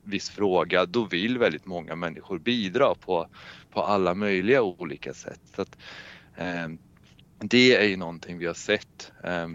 [0.03, 3.27] viss fråga, då vill väldigt många människor bidra på,
[3.71, 5.41] på alla möjliga olika sätt.
[5.55, 5.77] Så att,
[6.35, 6.67] eh,
[7.39, 9.11] det är ju någonting vi har sett.
[9.23, 9.47] Eh,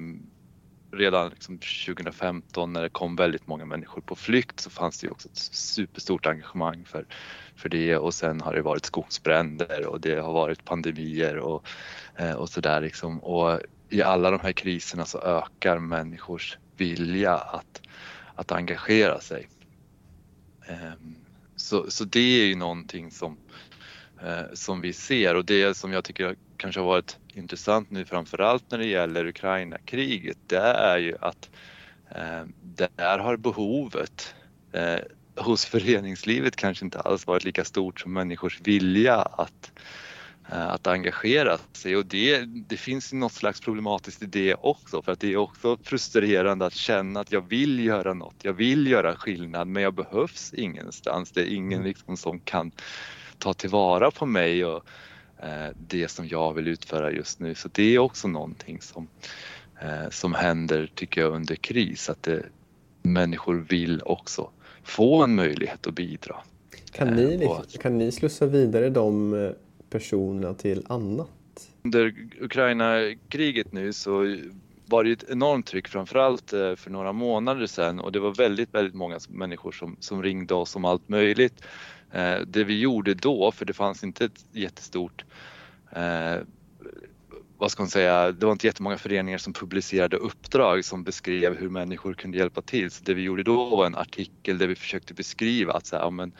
[0.93, 5.11] redan liksom 2015 när det kom väldigt många människor på flykt så fanns det ju
[5.11, 7.07] också ett superstort engagemang för,
[7.57, 11.66] för det och sen har det varit skogsbränder och det har varit pandemier och,
[12.16, 13.18] eh, och sådär liksom.
[13.18, 17.82] Och i alla de här kriserna så ökar människors vilja att,
[18.34, 19.49] att engagera sig.
[20.66, 21.14] Ehm,
[21.57, 23.36] så, så det är ju någonting som,
[24.52, 28.78] som vi ser och det som jag tycker kanske har varit intressant nu framförallt när
[28.78, 31.50] det gäller Ukraina-kriget det är ju att
[32.10, 32.42] eh,
[32.96, 34.34] där har behovet
[34.72, 34.98] eh,
[35.36, 39.72] hos föreningslivet kanske inte alls varit lika stort som människors vilja att,
[40.52, 45.12] eh, att engagera sig och det, det finns något slags problematiskt i det också för
[45.12, 49.16] att det är också frustrerande att känna att jag vill göra något, jag vill göra
[49.16, 51.30] skillnad men jag behövs ingenstans.
[51.30, 51.86] Det är ingen mm.
[51.88, 52.72] liksom som kan
[53.39, 54.84] ta tillvara på mig och
[55.43, 57.55] eh, det som jag vill utföra just nu.
[57.55, 59.09] Så det är också någonting som,
[59.82, 62.43] eh, som händer tycker jag under kris, att det,
[63.03, 64.51] människor vill också
[64.82, 66.36] få en möjlighet att bidra.
[66.93, 69.53] Kan ni, eh, liksom, kan ni slussa vidare de
[69.91, 71.28] personerna till annat?
[71.82, 74.36] Under Ukraina-kriget nu så
[74.86, 78.95] var det ett enormt tryck framförallt för några månader sedan och det var väldigt, väldigt
[78.95, 81.62] många människor som, som ringde oss om allt möjligt.
[82.12, 85.24] Eh, det vi gjorde då, för det fanns inte ett jättestort
[85.92, 86.36] eh,
[87.59, 91.68] vad ska man säga, det var inte jättemånga föreningar som publicerade uppdrag som beskrev hur
[91.68, 92.90] människor kunde hjälpa till.
[92.90, 96.02] Så det vi gjorde då var en artikel där vi försökte beskriva att så här,
[96.02, 96.32] ja, men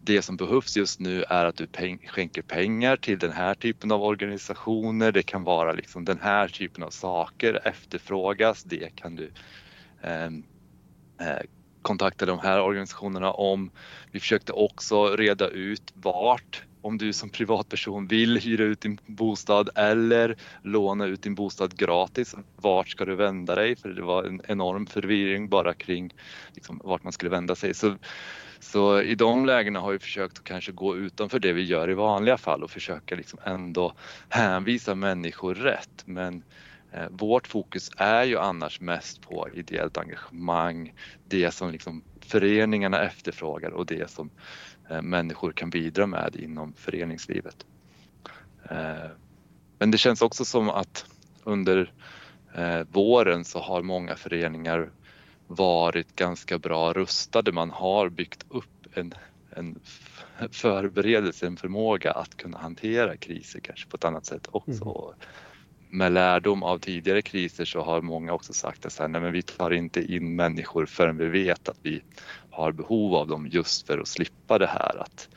[0.00, 3.92] det som behövs just nu är att du peng skänker pengar till den här typen
[3.92, 5.12] av organisationer.
[5.12, 8.64] Det kan vara liksom den här typen av saker efterfrågas.
[8.64, 9.30] Det kan du
[10.02, 11.42] eh, eh
[11.84, 13.70] kontaktade kontakta de här organisationerna om.
[14.12, 19.70] Vi försökte också reda ut vart om du som privatperson vill hyra ut din bostad
[19.74, 23.76] eller låna ut din bostad gratis, vart ska du vända dig?
[23.76, 26.14] För det var en enorm förvirring bara kring
[26.54, 27.74] liksom, vart man skulle vända sig.
[27.74, 27.96] Så,
[28.60, 31.94] så i de lägena har vi försökt att kanske gå utanför det vi gör i
[31.94, 33.92] vanliga fall och försöka liksom ändå
[34.28, 36.02] hänvisa människor rätt.
[36.04, 36.42] Men
[36.94, 40.94] Eh, vårt fokus är ju annars mest på ideellt engagemang,
[41.28, 44.30] det som liksom föreningarna efterfrågar och det som
[44.90, 47.66] eh, människor kan bidra med inom föreningslivet.
[48.70, 49.10] Eh,
[49.78, 51.06] men det känns också som att
[51.44, 51.92] under
[52.90, 54.90] våren så har många föreningar
[55.46, 57.52] varit ganska bra rustade.
[57.52, 59.14] Man har byggt upp en,
[59.50, 59.80] en
[60.50, 64.84] förberedelse, en förmåga att kunna hantera kriser kanske på ett annat sätt också.
[64.84, 65.14] Mm.
[65.94, 69.32] Med lärdom av tidigare kriser så har många också sagt att så här, nej, men
[69.32, 72.02] vi tar inte in människor förrän vi vet att vi
[72.50, 75.28] har behov av dem just för att slippa det här att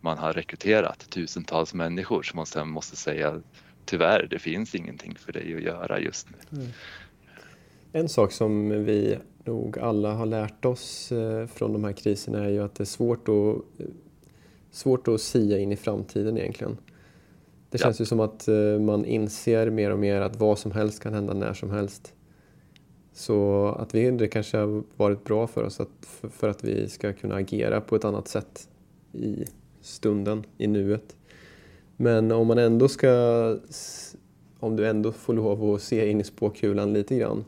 [0.00, 3.40] man har rekryterat tusentals människor som man sen måste säga
[3.84, 6.58] tyvärr, det finns ingenting för dig att göra just nu.
[6.58, 6.72] Mm.
[7.92, 12.48] En sak som vi nog alla har lärt oss eh, från de här kriserna är
[12.48, 13.84] ju att det är svårt att,
[14.70, 16.76] svårt att sia in i framtiden egentligen.
[17.74, 18.02] Det känns ja.
[18.02, 21.34] ju som att eh, man inser mer och mer att vad som helst kan hända
[21.34, 22.14] när som helst.
[23.12, 25.90] Så att vi, det kanske har varit bra för oss att,
[26.30, 28.68] för att vi ska kunna agera på ett annat sätt
[29.12, 29.44] i
[29.80, 31.16] stunden, i nuet.
[31.96, 33.10] Men om man ändå ska,
[34.60, 37.44] om du ändå får lov att se in i spåkulan lite grann.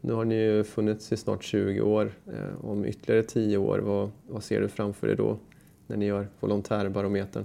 [0.00, 2.12] Nu har ni ju funnits i snart 20 år.
[2.26, 5.38] Eh, om ytterligare 10 år, vad, vad ser du framför dig då
[5.86, 7.44] när ni gör volontärbarometern?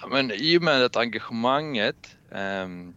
[0.00, 2.94] Ja, men I och med att engagemanget um,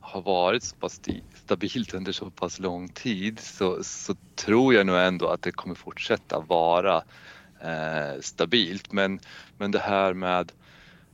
[0.00, 1.00] har varit så pass
[1.34, 5.74] stabilt under så pass lång tid så, så tror jag nog ändå att det kommer
[5.74, 6.96] fortsätta vara
[7.60, 8.92] eh, stabilt.
[8.92, 9.20] Men,
[9.58, 10.52] men det här med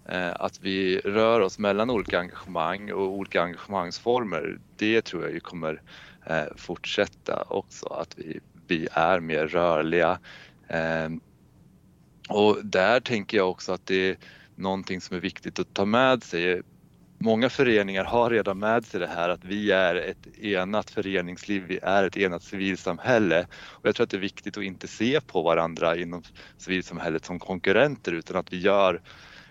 [0.09, 5.41] eh, att vi rör oss mellan olika engagemang och olika engagemangsformer, det tror jag ju
[5.41, 5.83] kommer
[6.27, 7.87] eh, fortsätta också.
[7.87, 10.19] Att vi, vi är mer rörliga.
[10.69, 11.21] Ehm,
[12.29, 14.17] och där tänker jag också att det är
[14.61, 16.63] någonting som är viktigt att ta med sig
[17.23, 21.79] många föreningar har redan med sig det här att vi är ett enat föreningsliv, vi
[21.83, 23.47] är ett enat civilsamhälle.
[23.53, 26.23] Och jag tror att det är viktigt att inte se på varandra inom
[26.59, 29.01] civilsamhället som konkurrenter utan att vi gör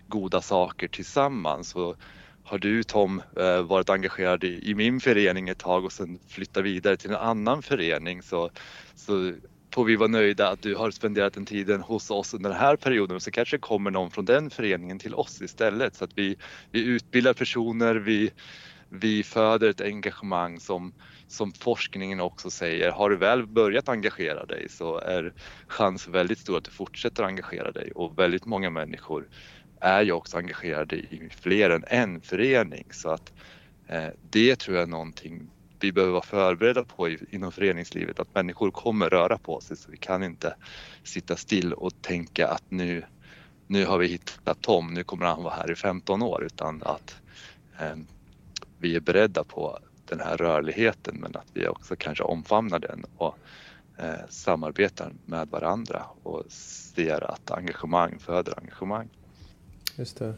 [0.07, 1.75] goda saker tillsammans.
[1.75, 1.97] Och
[2.43, 6.97] har du Tom eh, varit engagerad i min förening ett tag och sen flyttat vidare
[6.97, 8.49] till en annan förening så,
[8.95, 9.33] så
[9.73, 12.75] får vi vara nöjda att du har spenderat den tiden hos oss under den här
[12.75, 13.15] perioden.
[13.15, 15.95] Och så kanske det kommer någon från den föreningen till oss istället.
[15.95, 16.35] Så att vi,
[16.71, 18.31] vi utbildar personer, vi,
[18.89, 20.93] vi föder ett engagemang som,
[21.27, 25.33] som forskningen också säger, har du väl börjat engagera dig så är
[25.67, 27.91] chansen väldigt stor att du fortsätter engagera dig.
[27.91, 29.27] Och väldigt många människor
[29.81, 32.85] är ju också engagerade i fler än en förening.
[32.91, 33.33] Så att
[33.87, 35.49] eh, det tror jag är någonting
[35.79, 39.97] vi behöver vara förberedda på inom föreningslivet att människor kommer röra på sig så vi
[39.97, 40.55] kan inte
[41.03, 43.03] sitta still och tänka att nu,
[43.67, 47.15] nu har vi hittat Tom, nu kommer han vara här i 15 år utan att
[47.79, 47.95] eh,
[48.77, 53.37] vi är beredda på den här rörligheten men att vi också kanske omfamnar den och
[53.97, 59.09] eh, samarbetar med varandra och ser att engagemang föder engagemang.
[59.97, 60.33] Just det.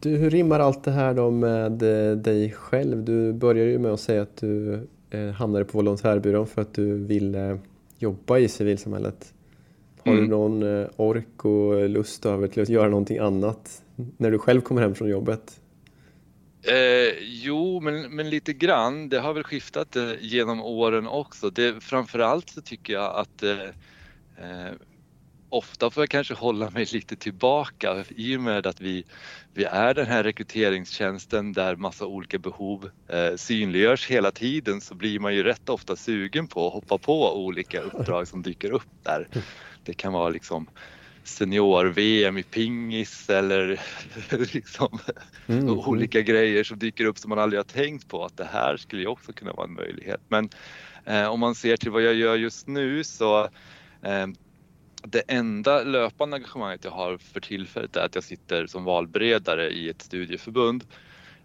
[0.00, 3.04] Du, hur rimmar allt det här då med eh, dig själv?
[3.04, 6.94] Du började ju med att säga att du eh, hamnade på volontärbyrån för att du
[6.94, 7.58] ville
[7.98, 9.34] jobba i civilsamhället.
[10.04, 10.24] Har mm.
[10.24, 13.82] du någon eh, ork och lust över till att göra någonting annat
[14.16, 15.60] när du själv kommer hem från jobbet?
[16.62, 19.08] Eh, jo, men, men lite grann.
[19.08, 21.50] Det har väl skiftat eh, genom åren också.
[21.50, 23.62] Det, framförallt så tycker jag att eh,
[24.36, 24.72] eh,
[25.48, 29.04] ofta får jag kanske hålla mig lite tillbaka i och med att vi,
[29.54, 35.18] vi är den här rekryteringstjänsten där massa olika behov eh, synliggörs hela tiden så blir
[35.20, 39.28] man ju rätt ofta sugen på att hoppa på olika uppdrag som dyker upp där.
[39.84, 40.66] Det kan vara liksom
[41.24, 43.80] senior-VM i pingis eller
[44.54, 44.98] liksom
[45.46, 45.68] mm.
[45.68, 49.02] olika grejer som dyker upp som man aldrig har tänkt på att det här skulle
[49.02, 50.20] ju också kunna vara en möjlighet.
[50.28, 50.48] Men
[51.04, 53.48] eh, om man ser till vad jag gör just nu så
[54.02, 54.26] eh,
[55.02, 59.88] det enda löpande engagemanget jag har för tillfället är att jag sitter som valberedare i
[59.88, 60.84] ett studieförbund.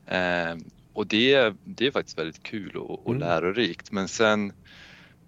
[0.08, 0.56] Eh,
[0.94, 3.20] och det, det är faktiskt väldigt kul och, och mm.
[3.20, 3.92] lärorikt.
[3.92, 4.54] Men sen,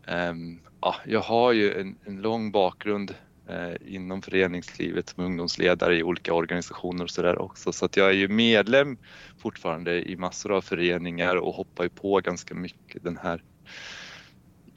[0.07, 0.33] eh,
[0.81, 3.13] ja, jag har ju en, en lång bakgrund
[3.47, 7.73] eh, inom föreningslivet som ungdomsledare i olika organisationer och sådär också.
[7.73, 8.97] Så att jag är ju medlem
[9.37, 13.43] fortfarande i massor av föreningar och hoppar ju på ganska mycket den här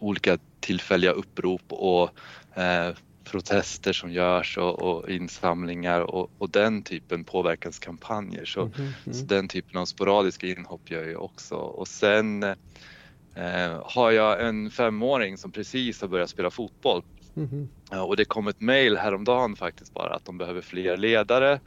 [0.01, 2.11] olika tillfälliga upprop och
[2.59, 2.95] eh,
[3.31, 8.45] protester som görs och, och insamlingar och, och, den typen påverkanskampanjer.
[8.45, 9.13] Så, mm -hmm.
[9.13, 11.55] så, den typen av sporadiska inhopp gör jag också.
[11.55, 17.03] Och sen eh, har jag en femåring som precis har börjat spela fotboll.
[17.37, 18.01] Mm -hmm.
[18.01, 21.61] och det kom ett mejl häromdagen faktiskt bara att de behöver fler ledare.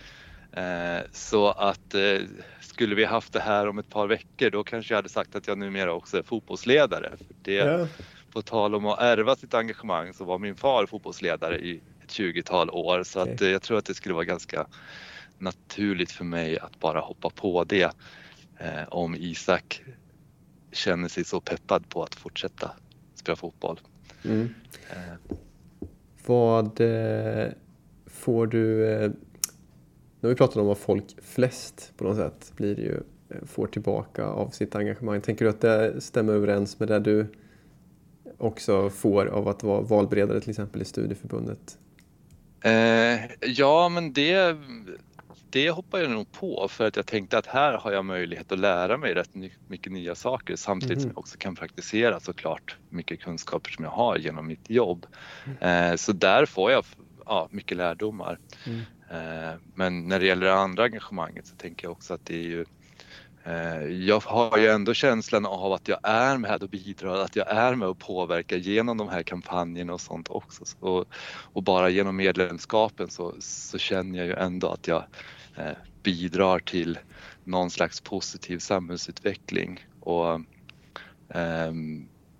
[0.52, 2.18] Eh, så att eh,
[2.62, 5.48] skulle vi haft det här om ett par veckor då kanske jag hade sagt att
[5.48, 7.10] jag numera också är fotbollsledare.
[7.18, 7.88] För det, ja
[8.32, 12.70] på tal om att ärva sitt engagemang så var min far fotbollsledare i ett 20-tal
[12.70, 14.68] år så att eh, jag tror att det skulle vara ganska
[15.38, 17.92] naturligt för mig att bara hoppa på det
[18.58, 19.84] eh, om Isak
[20.72, 22.72] känner sig så peppad på att fortsätta
[23.16, 23.80] spela fotboll.
[24.24, 24.54] Mm.
[24.90, 25.38] Eh.
[26.26, 27.52] Vad eh,
[28.06, 29.12] får du, eh,
[30.22, 34.26] har vi pratat om vad folk flest på något sätt blir ju, eh, får tillbaka
[34.26, 35.22] av sitt engagemang.
[35.22, 37.28] Tänker du att det stämmer överens med det du
[38.42, 41.78] också får av att vara valberedare till exempel i studieförbundet?
[42.64, 44.58] Eh, ja, men det,
[45.50, 48.60] det hoppar jag nog på för att jag tänkte att här har jag möjlighet att
[48.60, 49.30] lära mig rätt
[49.68, 51.02] mycket nya saker samtidigt mm.
[51.02, 55.06] som jag också kan praktisera såklart mycket kunskaper som jag har genom mitt jobb.
[55.46, 55.92] Mm.
[55.92, 56.86] Eh, så där får jag
[57.26, 58.40] ja, mycket lärdomar.
[58.66, 58.80] Mm.
[59.12, 62.48] Eh, men när det gäller det andra engagemanget så tänker jag också att det är
[62.48, 62.66] ju
[63.44, 67.52] Eh, jag har ju ändå känslan av att jag är med och bidrar, att jag
[67.52, 70.64] är med och påverkar genom de här kampanjerna och sånt också.
[70.80, 71.06] Och,
[71.54, 75.04] och bara genom medlemskapen så, så, känner jag ju ändå att jag
[75.56, 77.00] eh, bidrar till
[77.44, 79.86] någon slags positiv samhällsutveckling.
[80.00, 80.34] Och,
[81.30, 81.72] eh,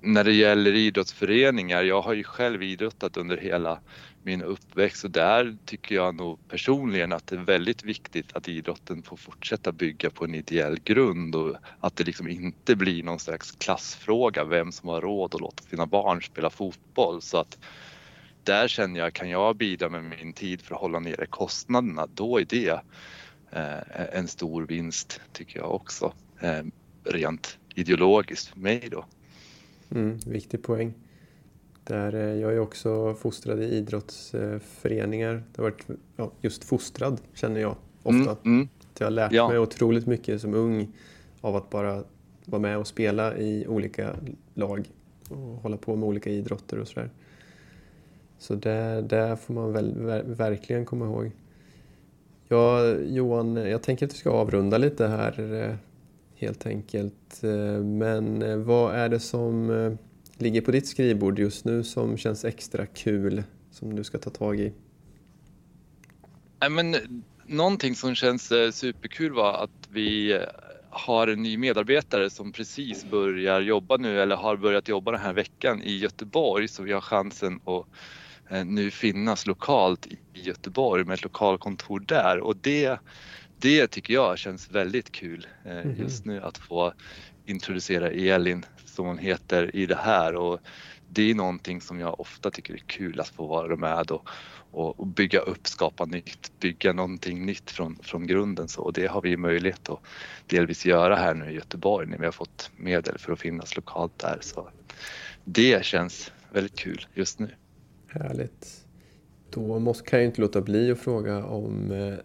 [0.02, 3.80] när det gäller idrottsföreningar, jag har ju själv idrottat under hela
[4.24, 9.04] min uppväxt och där tycker jag nog personligen att det är väldigt viktigt att idrotten
[9.04, 13.52] får fortsätta bygga på en ideell grund och att det liksom inte blir någon slags
[13.52, 17.58] klassfråga vem som har råd att låta sina barn spela fotboll så att
[18.44, 22.40] där känner jag, kan jag bidra med min tid för att hålla nere kostnaderna, då
[22.40, 22.82] är det
[23.52, 26.14] eh, en stor vinst tycker jag också.
[26.40, 26.64] Eh,
[27.04, 29.06] rent ideologiskt för mig då.
[29.92, 30.94] Mm, viktig poäng.
[31.84, 35.34] Där, eh, jag är också fostrad i idrottsföreningar.
[35.34, 38.32] Det har varit ja, just fostrad känner jag ofta.
[38.32, 38.68] Mm, mm.
[38.98, 39.48] jag har lärt ja.
[39.48, 40.88] mig otroligt mycket som ung
[41.42, 42.04] av att bara
[42.46, 44.16] vara med och spela i olika
[44.54, 44.90] lag
[45.30, 47.10] och hålla på med olika idrotter och sådär.
[48.40, 49.94] Så det, det får man väl,
[50.26, 51.32] verkligen komma ihåg.
[52.48, 55.76] Ja, Johan, jag tänker att vi ska avrunda lite här eh,
[56.36, 57.44] helt enkelt.
[57.44, 59.70] Eh, men vad är det som
[60.42, 64.60] ligger på ditt skrivbord just nu som känns extra kul som du ska ta tag
[64.60, 64.74] i?
[66.70, 66.96] men,
[67.46, 70.42] någonting som känns eh, superkul var att vi eh,
[70.90, 75.34] har en ny medarbetare som precis börjar jobba nu eller har börjat jobba den här
[75.34, 77.86] veckan i Göteborg så vi har chansen att
[78.52, 83.00] eh, nu finnas lokalt i Göteborg med ett lokalkontor där och det,
[83.58, 85.96] det tycker jag känns väldigt kul mhm.
[86.00, 86.94] just nu att få
[87.52, 90.60] introducera Elin som hon heter i det här och
[91.10, 94.30] det är någonting som jag ofta tycker är kul att få vara med och,
[94.72, 99.22] och, bygga upp, skapa nytt, bygga någonting nytt från, från grunden så och det har
[99.22, 100.00] vi möjlighet att
[100.48, 104.20] delvis göra här nu i Göteborg när vi har fått medel för att finnas lokalt
[104.20, 104.70] där så
[105.44, 107.50] det känns väldigt kul just nu.
[108.08, 108.86] Härligt.
[109.50, 112.16] Då måste, kan jag inte låta bli att fråga om eh,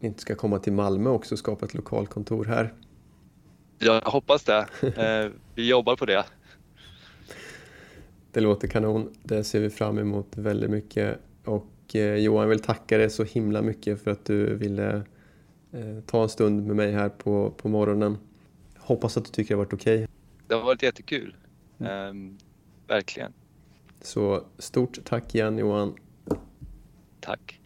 [0.00, 2.74] ni inte ska komma till Malmö också och skapa ett lokalkontor här.
[3.78, 4.66] Jag hoppas det.
[4.82, 6.24] Eh, vi jobbar på det.
[8.32, 9.12] Det låter kanon.
[9.22, 11.18] Det ser vi fram emot väldigt mycket.
[11.44, 15.02] Och eh, Johan, vill tacka dig så himla mycket för att du ville
[15.72, 18.18] eh, ta en stund med mig här på, på morgonen.
[18.78, 19.94] Hoppas att du tycker det har varit okej.
[19.94, 20.06] Okay.
[20.46, 21.36] Det har varit jättekul.
[21.78, 22.08] Mm.
[22.08, 22.38] Um,
[22.86, 23.32] verkligen.
[24.00, 25.94] Så stort tack igen Johan.
[27.20, 27.57] Tack.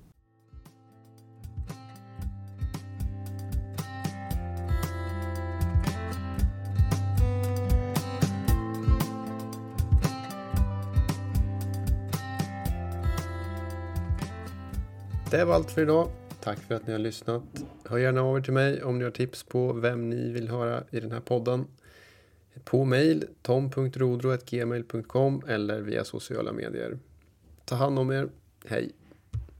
[15.32, 16.10] Det var allt för idag.
[16.40, 17.42] Tack för att ni har lyssnat.
[17.84, 20.84] Hör gärna av er till mig om ni har tips på vem ni vill höra
[20.90, 21.66] i den här podden.
[22.64, 26.98] På mail tom.rodro.gmail.com eller via sociala medier.
[27.64, 28.28] Ta hand om er.
[28.66, 28.92] Hej!